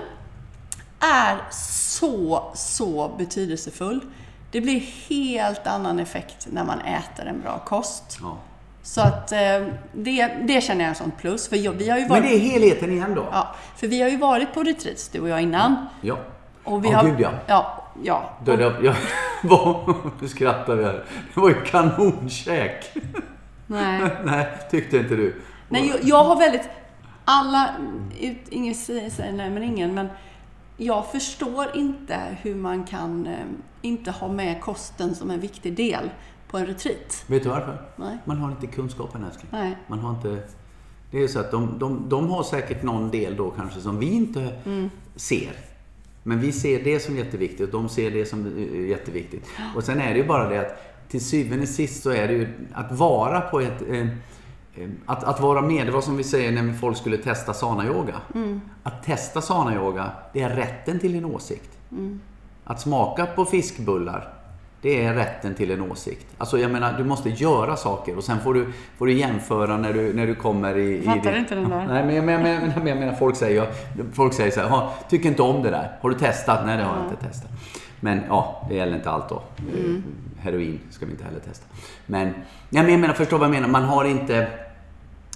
är 1.00 1.52
så, 1.52 2.52
så 2.56 3.16
betydelsefull. 3.18 4.02
Det 4.52 4.62
blir 4.62 4.80
helt 5.10 5.68
annan 5.68 6.00
effekt 6.00 6.48
när 6.52 6.64
man 6.64 6.80
äter 6.80 7.26
en 7.26 7.42
bra 7.42 7.60
kost. 7.60 8.18
Ja. 8.22 8.38
Så 8.86 9.02
att 9.02 9.32
eh, 9.32 9.38
det, 9.94 10.28
det 10.44 10.64
känner 10.64 10.88
jag 10.88 10.98
som 10.98 11.12
plus. 11.12 11.50
För 11.50 11.56
jag, 11.56 11.72
vi 11.72 11.90
har 11.90 11.98
ju 11.98 12.08
varit, 12.08 12.22
Men 12.24 12.32
det 12.32 12.36
är 12.38 12.40
helheten 12.40 12.92
igen 12.92 13.16
då? 13.16 13.28
ja, 13.32 13.56
för 13.76 13.88
vi 13.88 14.02
har 14.02 14.10
ju 14.10 14.18
varit 14.18 14.54
på 14.54 14.64
retreats, 14.64 15.10
du 15.10 15.20
och 15.20 15.30
jag, 15.30 15.42
innan. 15.42 15.76
Ja. 16.02 16.18
Och 16.64 16.86
vi 16.86 16.90
Ja, 16.90 16.98
har, 16.98 17.06
gud, 17.10 17.20
ja. 17.20 17.32
Ja, 17.48 17.84
ja. 18.04 18.30
Då, 18.46 18.56
då, 18.56 18.72
jag, 18.84 18.96
vad, 19.44 19.96
nu 20.22 20.28
skrattar 20.28 20.76
vi 20.76 20.84
här. 20.84 21.04
Det 21.34 21.40
var 21.40 21.50
ju 21.50 21.62
kanonkäk. 21.62 22.94
Nej. 23.68 24.02
Nej, 24.26 24.48
tyckte 24.72 24.98
inte 24.98 25.16
du? 25.16 25.42
Nej, 25.70 25.88
jag, 25.88 25.98
jag 26.04 26.24
har 26.24 26.36
väldigt... 26.36 26.70
Alla... 27.26 27.70
Ut, 28.20 28.38
ingen 28.50 28.76
säger, 28.76 29.10
säger 29.10 29.34
nej, 29.34 29.50
men 29.50 29.64
ingen. 29.64 29.94
Men 29.94 30.08
jag 30.78 31.12
förstår 31.12 31.66
inte 31.74 32.18
hur 32.42 32.56
man 32.56 32.84
kan 32.84 33.28
eh, 33.28 33.34
inte 33.82 34.12
ha 34.12 34.28
med 34.28 34.62
kosten 34.62 35.16
som 35.16 35.32
en 35.32 35.40
viktig 35.40 35.76
del 35.76 36.10
på 36.56 36.60
en 36.60 36.66
retreat. 36.68 37.24
Vet 37.28 37.44
du 37.44 37.50
varför? 37.50 37.82
Nej. 37.96 38.18
Man 38.26 38.38
har 38.38 38.52
inte 38.52 38.68
kunskapen 38.68 39.24
älskling. 39.24 39.50
Nej. 39.52 39.78
Man 39.88 40.00
har 40.00 40.10
inte... 40.10 40.38
Det 41.12 41.24
är 41.24 41.28
så 41.28 41.40
att 41.40 41.52
de, 41.52 41.80
de, 41.80 42.10
de 42.10 42.30
har 42.30 42.44
säkert 42.44 42.84
någon 42.84 43.12
del 43.12 43.36
då 43.36 43.50
kanske 43.52 43.82
som 43.82 44.00
vi 44.00 44.10
inte 44.12 44.54
Mm. 44.66 44.90
ser. 45.16 45.52
Men 46.24 46.40
vi 46.40 46.52
ser 46.52 46.84
det 46.84 47.00
som 47.00 47.18
jätteviktigt 47.18 47.62
och 47.74 47.82
de 47.82 47.90
ser 47.90 48.12
det 48.12 48.26
som 48.26 48.46
är 48.46 48.86
jätteviktigt. 48.86 49.48
Och 49.76 49.84
sen 49.84 50.02
är 50.02 50.14
det 50.14 50.20
ju 50.20 50.28
bara 50.28 50.50
det 50.50 50.60
att 50.60 50.78
till 51.10 51.26
syvende 51.26 51.64
och 51.64 51.70
sist 51.70 52.04
så 52.04 52.10
är 52.10 52.28
det 52.28 52.34
ju 52.34 52.48
att 52.74 52.92
vara 52.92 53.42
på 53.42 53.60
ett... 53.62 53.82
Eh, 53.90 54.00
eh, 54.76 54.90
att, 55.06 55.24
att 55.24 55.40
vara 55.40 55.62
med, 55.62 55.86
det 55.86 55.92
var 55.92 56.02
som 56.02 56.18
vi 56.18 56.24
säger 56.24 56.52
när 56.52 56.74
folk 56.74 56.98
skulle 56.98 57.18
testa 57.18 57.54
sana-yoga. 57.54 58.16
Mm. 58.36 58.62
Att 58.84 59.04
testa 59.04 59.42
sana-yoga, 59.42 60.12
det 60.34 60.42
är 60.42 60.50
rätten 60.50 61.00
till 61.00 61.16
en 61.16 61.26
åsikt. 61.26 61.78
Mm. 61.92 62.20
Att 62.64 62.82
smaka 62.82 63.26
på 63.26 63.46
fiskbullar, 63.46 64.34
det 64.86 65.06
är 65.06 65.14
rätten 65.14 65.56
till 65.56 65.72
en 65.72 65.82
åsikt. 65.92 66.28
Alltså 66.38 66.60
jag 66.60 66.72
menar, 66.72 66.94
du 66.98 67.04
måste 67.04 67.30
göra 67.30 67.76
saker 67.76 68.18
och 68.18 68.24
sen 68.24 68.40
får 68.40 68.54
du, 68.54 68.68
får 68.98 69.06
du 69.06 69.14
jämföra 69.14 69.78
när 69.78 69.94
du, 69.94 70.14
när 70.14 70.28
du 70.28 70.36
kommer 70.36 70.78
i... 70.78 71.06
Jag 71.06 71.16
fattar 71.16 71.36
i 71.36 71.40
inte 71.40 71.56
den 71.56 71.70
där. 71.70 71.86
Nej, 71.88 72.06
men 72.06 72.16
jag, 72.16 72.26
men, 72.26 72.42
men, 72.44 72.72
men 72.84 73.00
menar, 73.00 73.14
folk 73.14 73.36
säger, 73.36 73.68
folk 74.14 74.34
säger 74.34 74.52
så 74.52 74.60
här, 74.60 74.70
"Ha, 74.70 74.94
tycker 75.10 75.30
inte 75.30 75.42
om 75.42 75.64
det 75.64 75.70
där. 75.70 75.98
Har 76.02 76.10
du 76.10 76.16
testat? 76.16 76.66
Nej, 76.66 76.78
det 76.78 76.84
har 76.84 76.96
jag 76.98 77.06
inte 77.12 77.28
testat. 77.28 77.52
Men 78.00 78.22
ja, 78.30 78.66
det 78.70 78.76
gäller 78.76 78.96
inte 78.96 79.10
allt 79.10 79.30
då. 79.30 79.42
Mm. 79.74 80.04
Heroin 80.40 80.80
ska 80.92 81.06
vi 81.06 81.12
inte 81.12 81.24
heller 81.24 81.40
testa. 81.40 81.66
Men, 82.06 82.28
ja, 82.70 82.82
men 82.84 82.92
jag 82.92 83.00
menar, 83.00 83.14
förstår 83.14 83.38
vad 83.38 83.46
jag 83.48 83.54
menar? 83.54 83.68
Man 83.68 83.84
har 83.84 84.06
inte... 84.06 84.48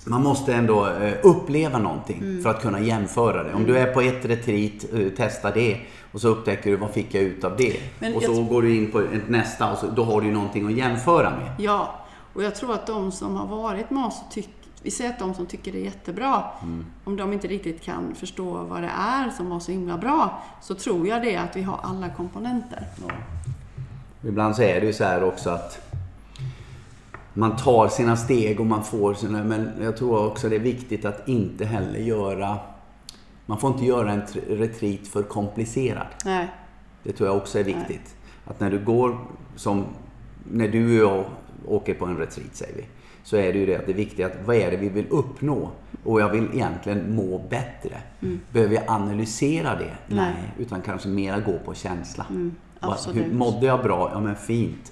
Man 0.05 0.23
måste 0.23 0.53
ändå 0.53 0.87
eh, 0.87 1.13
uppleva 1.23 1.79
någonting 1.79 2.17
Mm. 2.21 2.43
för 2.43 2.49
att 2.49 2.61
kunna 2.61 2.79
jämföra 2.79 3.43
det. 3.43 3.53
Om 3.53 3.63
du 3.65 3.77
är 3.77 3.93
på 3.93 4.01
ett 4.01 4.25
retreat, 4.25 4.85
eh, 4.93 5.09
testa 5.17 5.51
det. 5.51 5.77
Och 6.11 6.21
så 6.21 6.27
upptäcker 6.27 6.69
du, 6.71 6.75
vad 6.75 6.89
fick 6.91 7.13
jag 7.15 7.23
ut 7.23 7.43
av 7.43 7.57
det? 7.57 7.75
Men 7.99 8.15
och 8.15 8.23
så 8.23 8.43
går 8.43 8.61
du 8.61 8.75
in 8.75 8.91
på 8.91 9.03
nästa 9.27 9.71
och 9.71 9.77
så, 9.77 9.87
då 9.87 10.03
har 10.03 10.21
du 10.21 10.31
någonting 10.31 10.65
att 10.67 10.73
jämföra 10.77 11.29
med. 11.29 11.51
Ja, 11.57 11.95
och 12.33 12.43
jag 12.43 12.55
tror 12.55 12.73
att 12.73 12.87
de 12.87 13.11
som 13.11 13.35
har 13.35 13.47
varit 13.47 13.89
med 13.89 14.05
oss 14.05 14.21
tycker 14.31 14.51
vi 14.83 14.91
säger 14.91 15.09
att 15.09 15.19
de 15.19 15.33
som 15.33 15.45
tycker 15.45 15.71
det 15.71 15.77
är 15.79 15.83
jättebra, 15.83 16.43
Mm. 16.63 16.85
om 17.03 17.17
de 17.17 17.33
inte 17.33 17.47
riktigt 17.47 17.81
kan 17.81 18.15
förstå 18.15 18.51
vad 18.63 18.81
det 18.81 18.91
är 18.99 19.29
som 19.29 19.49
var 19.49 19.59
så 19.59 19.71
himla 19.71 19.97
bra, 19.97 20.41
så 20.61 20.75
tror 20.75 21.07
jag 21.07 21.21
det 21.21 21.35
att 21.35 21.55
vi 21.55 21.61
har 21.61 21.79
alla 21.83 22.09
komponenter. 22.09 22.83
Ibland 24.23 24.55
så 24.55 24.61
är 24.61 24.79
det 24.81 24.85
ju 24.87 24.93
så 24.93 25.03
här 25.03 25.23
också 25.23 25.49
att 25.49 25.88
man 27.39 27.55
tar 27.55 27.87
sina 27.87 28.15
steg 28.17 28.59
och 28.59 28.65
man 28.65 28.83
får 28.83 29.13
sina... 29.13 29.43
Men 29.43 29.71
jag 29.81 29.97
tror 29.97 30.25
också 30.27 30.49
det 30.49 30.55
är 30.55 30.59
viktigt 30.59 31.05
att 31.05 31.27
inte 31.27 31.65
heller 31.65 31.99
göra... 31.99 32.57
Man 33.45 33.59
får 33.59 33.71
inte 33.73 33.85
göra 33.85 34.11
en 34.11 34.21
tr- 34.21 34.57
retreat 34.57 35.07
för 35.07 35.23
komplicerad. 35.23 36.07
Nej, 36.25 36.47
Det 37.03 37.11
tror 37.11 37.29
jag 37.29 37.37
också 37.37 37.59
är 37.59 37.63
viktigt. 37.63 38.15
Att 38.45 38.59
när 38.59 38.71
du 38.71 38.79
går 38.85 39.17
som... 39.55 39.85
När 40.51 40.67
du 40.67 41.03
och 41.05 41.13
jag 41.15 41.25
åker 41.67 41.93
på 41.93 42.05
en 42.05 42.17
retreat, 42.17 42.55
säger 42.55 42.75
vi. 42.75 42.85
Så 43.23 43.37
är 43.37 43.53
det 43.53 43.59
ju 43.59 43.65
det 43.65 43.75
att 43.75 43.85
det 43.85 43.91
är 43.91 43.95
viktigt 43.95 44.25
att 44.25 44.37
vad 44.45 44.55
är 44.55 44.71
det 44.71 44.77
vi 44.77 44.89
vill 44.89 45.05
uppnå? 45.09 45.69
Och 46.03 46.21
jag 46.21 46.29
vill 46.29 46.47
egentligen 46.53 47.15
må 47.15 47.41
bättre. 47.49 47.97
Behöver 48.51 48.75
jag 48.75 48.83
analysera 48.87 49.75
det? 49.75 49.79
Nej. 50.07 50.19
Mm. 50.19 50.33
Nej. 50.33 50.33
Utan 50.57 50.81
kanske 50.81 51.07
mera 51.07 51.39
gå 51.39 51.59
på 51.65 51.73
känsla. 51.73 52.25
Vad- 52.29 52.91
absolut. 52.93 53.17
Mm. 53.17 53.29
Hur, 53.31 53.37
mådde 53.37 53.65
jag 53.65 53.83
bra? 53.83 54.09
Ja 54.13 54.19
men 54.19 54.35
fint. 54.35 54.91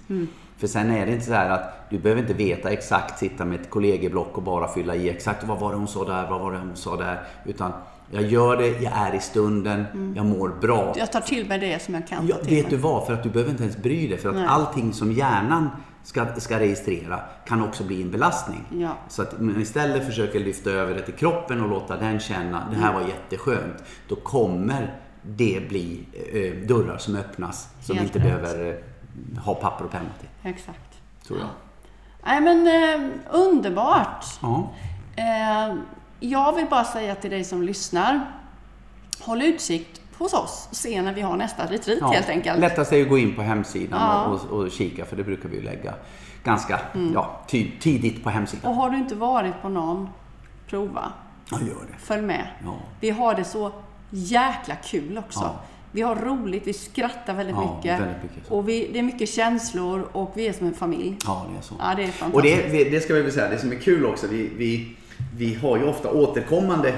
För 0.57 0.67
sen 0.67 0.91
är 0.91 1.05
det 1.05 1.11
inte 1.11 1.25
så 1.25 1.33
här 1.33 1.49
att 1.49 1.89
du 1.89 1.99
behöver 1.99 2.21
inte 2.21 2.33
veta 2.33 2.69
exakt, 2.69 3.19
sitta 3.19 3.45
med 3.45 3.61
ett 3.61 3.69
kollegieblock 3.69 4.37
och 4.37 4.43
bara 4.43 4.67
fylla 4.67 4.95
i 4.95 5.09
exakt 5.09 5.43
vad 5.43 5.59
var 5.59 5.71
det 5.71 5.77
hon 5.77 5.87
sa 5.87 6.05
där, 6.05 6.29
vad 6.29 6.41
var 6.41 6.51
det 6.51 6.57
hon 6.57 6.75
sa 6.75 6.95
där. 6.97 7.21
Utan 7.45 7.71
jag 8.11 8.23
gör 8.23 8.57
det, 8.57 8.67
jag 8.67 8.93
är 8.95 9.15
i 9.15 9.19
stunden, 9.19 9.85
jag 10.15 10.25
mår 10.25 10.49
bra. 10.61 10.93
jag 10.97 11.11
tar 11.11 11.21
till 11.21 11.47
mig 11.47 11.59
det 11.59 11.81
som 11.81 11.93
jag 11.93 12.07
kan 12.07 12.27
Ja, 12.27 12.35
vet 12.35 12.45
mig. 12.51 12.65
du 12.69 12.75
vad? 12.77 13.05
För 13.05 13.13
att 13.13 13.23
du 13.23 13.29
behöver 13.29 13.51
inte 13.51 13.63
ens 13.63 13.77
bry 13.77 14.07
dig. 14.07 14.17
För 14.17 14.29
att 14.29 14.35
Nej. 14.35 14.45
allting 14.47 14.93
som 14.93 15.11
hjärnan 15.11 15.69
ska, 16.03 16.25
ska 16.37 16.59
registrera 16.59 17.19
kan 17.47 17.61
också 17.63 17.83
bli 17.83 18.01
en 18.01 18.11
belastning. 18.11 18.63
Ja. 18.81 18.97
Så 19.09 19.21
att 19.21 19.41
man 19.41 19.61
istället 19.61 20.05
försöker 20.05 20.39
lyfta 20.39 20.69
över 20.69 20.93
det 20.95 21.01
till 21.01 21.13
kroppen 21.13 21.61
och 21.61 21.69
låta 21.69 21.97
den 21.97 22.19
känna, 22.19 22.67
det 22.71 22.77
här 22.77 22.93
var 22.93 23.01
jätteskönt. 23.01 23.83
Då 24.09 24.15
kommer 24.15 24.95
det 25.23 25.69
bli 25.69 26.05
eh, 26.33 26.67
dörrar 26.67 26.97
som 26.97 27.15
öppnas 27.15 27.69
som 27.81 27.97
Helt 27.97 28.15
inte 28.15 28.27
rätt. 28.27 28.41
behöver 28.41 28.69
eh, 28.69 28.75
ha 29.45 29.55
papper 29.55 29.85
och 29.85 29.91
penna 29.91 30.09
till. 30.19 30.49
Exakt. 30.51 31.01
Tror 31.27 31.39
jag. 31.39 31.47
Nej 32.25 32.41
men 32.41 32.67
eh, 32.67 33.09
underbart! 33.31 34.25
Ja. 34.41 34.69
Eh, 35.15 35.75
jag 36.19 36.55
vill 36.55 36.65
bara 36.69 36.83
säga 36.83 37.15
till 37.15 37.31
dig 37.31 37.43
som 37.43 37.63
lyssnar, 37.63 38.31
håll 39.19 39.41
utsikt 39.41 40.01
hos 40.17 40.33
oss 40.33 40.67
och 40.69 40.75
se 40.75 41.01
när 41.01 41.13
vi 41.13 41.21
har 41.21 41.37
nästa 41.37 41.65
retreat 41.65 41.99
Ja, 42.01 42.07
helt 42.07 42.29
enkelt. 42.29 42.59
Lättast 42.59 42.93
är 42.93 43.01
att 43.01 43.09
gå 43.09 43.17
in 43.17 43.35
på 43.35 43.41
hemsidan 43.41 43.99
Ja. 44.01 44.25
Mm. 44.25 44.31
och, 44.31 44.59
och 44.59 44.71
kika, 44.71 45.05
för 45.05 45.15
det 45.15 45.23
brukar 45.23 45.49
vi 45.49 45.61
lägga 45.61 45.93
ganska 46.43 46.79
ja, 47.13 47.39
ty, 47.47 47.71
tidigt 47.79 48.23
på 48.23 48.29
hemsidan. 48.29 48.71
Och 48.71 48.75
har 48.75 48.89
du 48.89 48.97
inte 48.97 49.15
varit 49.15 49.61
på 49.61 49.69
någon, 49.69 50.09
prova. 50.67 51.11
Ja, 51.51 51.59
gör 51.59 51.85
det. 51.91 51.97
Följ 51.97 52.21
med. 52.21 52.47
Ja. 52.65 52.75
Vi 52.99 53.09
har 53.09 53.35
det 53.35 53.43
så 53.43 53.71
jäkla 54.09 54.75
kul 54.75 55.17
också. 55.17 55.55
Vi 55.91 56.01
har 56.01 56.15
roligt, 56.15 56.67
vi 56.67 56.73
skrattar 56.73 57.33
väldigt 57.33 57.55
Ja, 57.55 57.75
mycket. 57.75 57.99
väldigt 58.01 58.23
mycket 58.23 58.47
så. 58.47 58.53
Och 58.53 58.69
vi, 58.69 58.89
det 58.93 58.99
är 58.99 59.03
mycket 59.03 59.29
känslor 59.29 60.07
och 60.11 60.31
vi 60.35 60.47
är 60.47 60.53
som 60.53 60.67
en 60.67 60.73
familj. 60.73 61.17
Ja, 61.25 61.45
det 61.51 61.57
är 61.57 61.61
så. 61.61 61.73
Ja, 61.79 61.93
det 61.95 62.03
är 62.03 62.07
fantastiskt. 62.07 62.35
Och 62.35 62.41
det, 62.73 62.83
det 62.89 63.01
ska 63.01 63.13
vi 63.13 63.21
väl 63.21 63.31
säga, 63.31 63.49
det 63.49 63.57
som 63.57 63.71
är 63.71 63.75
kul 63.75 64.05
också, 64.05 64.27
vi, 64.27 64.49
vi, 64.57 64.95
vi 65.37 65.53
har 65.55 65.77
ju 65.77 65.83
ofta 65.83 66.11
återkommande 66.11 66.93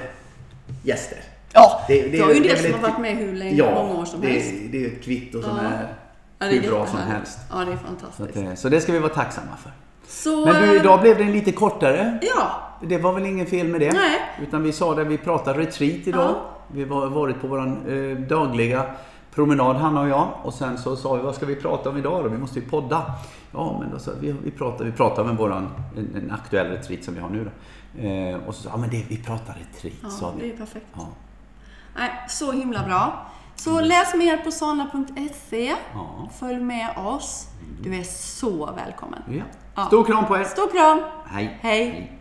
gäster. 0.83 1.17
Ja, 1.53 1.81
Det- 1.87 2.01
det, 2.01 2.09
det- 2.09 2.19
har 2.23 2.29
ju 2.31 2.35
en 2.37 2.43
det 2.43 2.49
är 2.49 2.55
del 2.55 2.71
som 2.71 2.81
har 2.81 2.89
varit 2.89 3.01
med 3.01 3.17
hur 3.17 3.33
länge, 3.33 3.55
Ja, 3.55 3.71
många 3.75 3.99
år 4.01 4.05
som 4.05 4.21
det, 4.21 4.27
helst. 4.27 4.51
det 4.71 4.83
är 4.85 4.87
ett 4.87 5.03
kvitto 5.03 5.41
som 5.41 5.51
Ja. 5.57 5.63
är 5.63 5.87
Ja, 6.41 6.45
det 6.45 6.57
är 6.57 6.61
hur 6.61 6.69
bra 6.69 6.85
som 6.87 6.99
helst. 6.99 7.39
Ja, 7.51 7.57
det 7.65 7.71
är 7.71 7.75
Så, 7.77 7.83
fantastiskt. 7.83 8.29
att, 8.37 8.43
eh, 8.43 8.53
så 8.55 8.69
det 8.69 8.81
ska 8.81 8.91
vi 8.91 8.99
vara 8.99 9.13
tacksamma 9.13 9.57
för. 9.63 9.71
Så, 10.07 10.45
Men 10.45 10.61
du, 10.61 10.69
eh, 10.69 10.75
idag 10.81 11.01
blev 11.01 11.17
den 11.17 11.31
lite 11.31 11.51
kortare. 11.51 12.19
Ja, 12.21 12.51
Det 12.87 12.97
var 12.97 13.13
väl 13.13 13.25
ingen 13.25 13.45
fel 13.45 13.67
med 13.67 13.81
det? 13.81 13.91
Nej. 13.93 14.19
Utan 14.41 14.63
vi 14.63 14.71
sa 14.71 14.95
det, 14.95 15.03
vi 15.03 15.17
pratar 15.17 15.53
retreat 15.53 16.07
idag. 16.07 16.21
Ja. 16.21 16.58
Vi 16.73 16.83
har 16.83 17.09
varit 17.09 17.41
på 17.41 17.47
vår 17.47 17.59
eh, 17.59 18.17
dagliga 18.17 18.85
promenad, 19.31 19.75
Hanna 19.75 20.01
och 20.01 20.09
jag. 20.09 20.27
Och 20.43 20.53
sen 20.53 20.77
så 20.77 20.95
sa 20.95 21.13
vi, 21.15 21.21
vad 21.21 21.35
ska 21.35 21.45
vi 21.45 21.55
prata 21.55 21.89
om 21.89 21.97
idag 21.97 22.23
då? 22.23 22.29
Vi 22.29 22.37
måste 22.37 22.59
ju 22.59 22.65
podda. 22.65 23.05
Ja, 23.51 23.77
men 23.79 23.91
då 23.91 23.99
sa 23.99 24.11
vi, 24.19 24.31
vi 24.43 24.51
pratar, 24.51 24.85
vi 24.85 24.91
pratar 24.91 25.23
med 25.23 25.37
våran, 25.37 25.69
en, 25.97 26.15
en 26.15 26.31
aktuell 26.31 26.67
retreat 26.67 27.03
som 27.03 27.13
vi 27.13 27.19
har 27.19 27.29
nu 27.29 27.43
då. 27.43 27.51
Eh, 28.01 28.47
och 28.47 28.55
så 28.55 28.63
sa 28.63 28.69
ja 28.69 28.77
men 28.77 28.89
det, 28.89 29.05
vi 29.09 29.23
pratar 29.23 29.53
retreat, 29.53 29.97
ja 30.03 30.09
sa 30.09 30.33
det 30.39 30.53
är 30.53 30.57
perfekt. 30.57 30.85
Ja. 30.93 31.07
Nej, 31.95 32.11
så 32.29 32.51
himla 32.51 32.83
bra. 32.83 33.25
Så 33.55 33.81
läs 33.81 34.15
mer 34.15 34.37
på 34.37 34.51
sana.se. 34.51 35.75
Ja. 35.93 36.29
Följ 36.39 36.59
med 36.59 36.89
oss. 36.97 37.47
Du 37.83 37.95
är 37.95 38.03
så 38.03 38.69
välkommen. 38.71 39.43
Ja. 39.75 39.85
Stor 39.85 40.03
kram 40.03 40.25
på 40.25 40.37
er! 40.37 40.43
Stor 40.43 40.71
kram! 40.71 41.01
Hej! 41.25 41.57
Hej. 41.61 42.18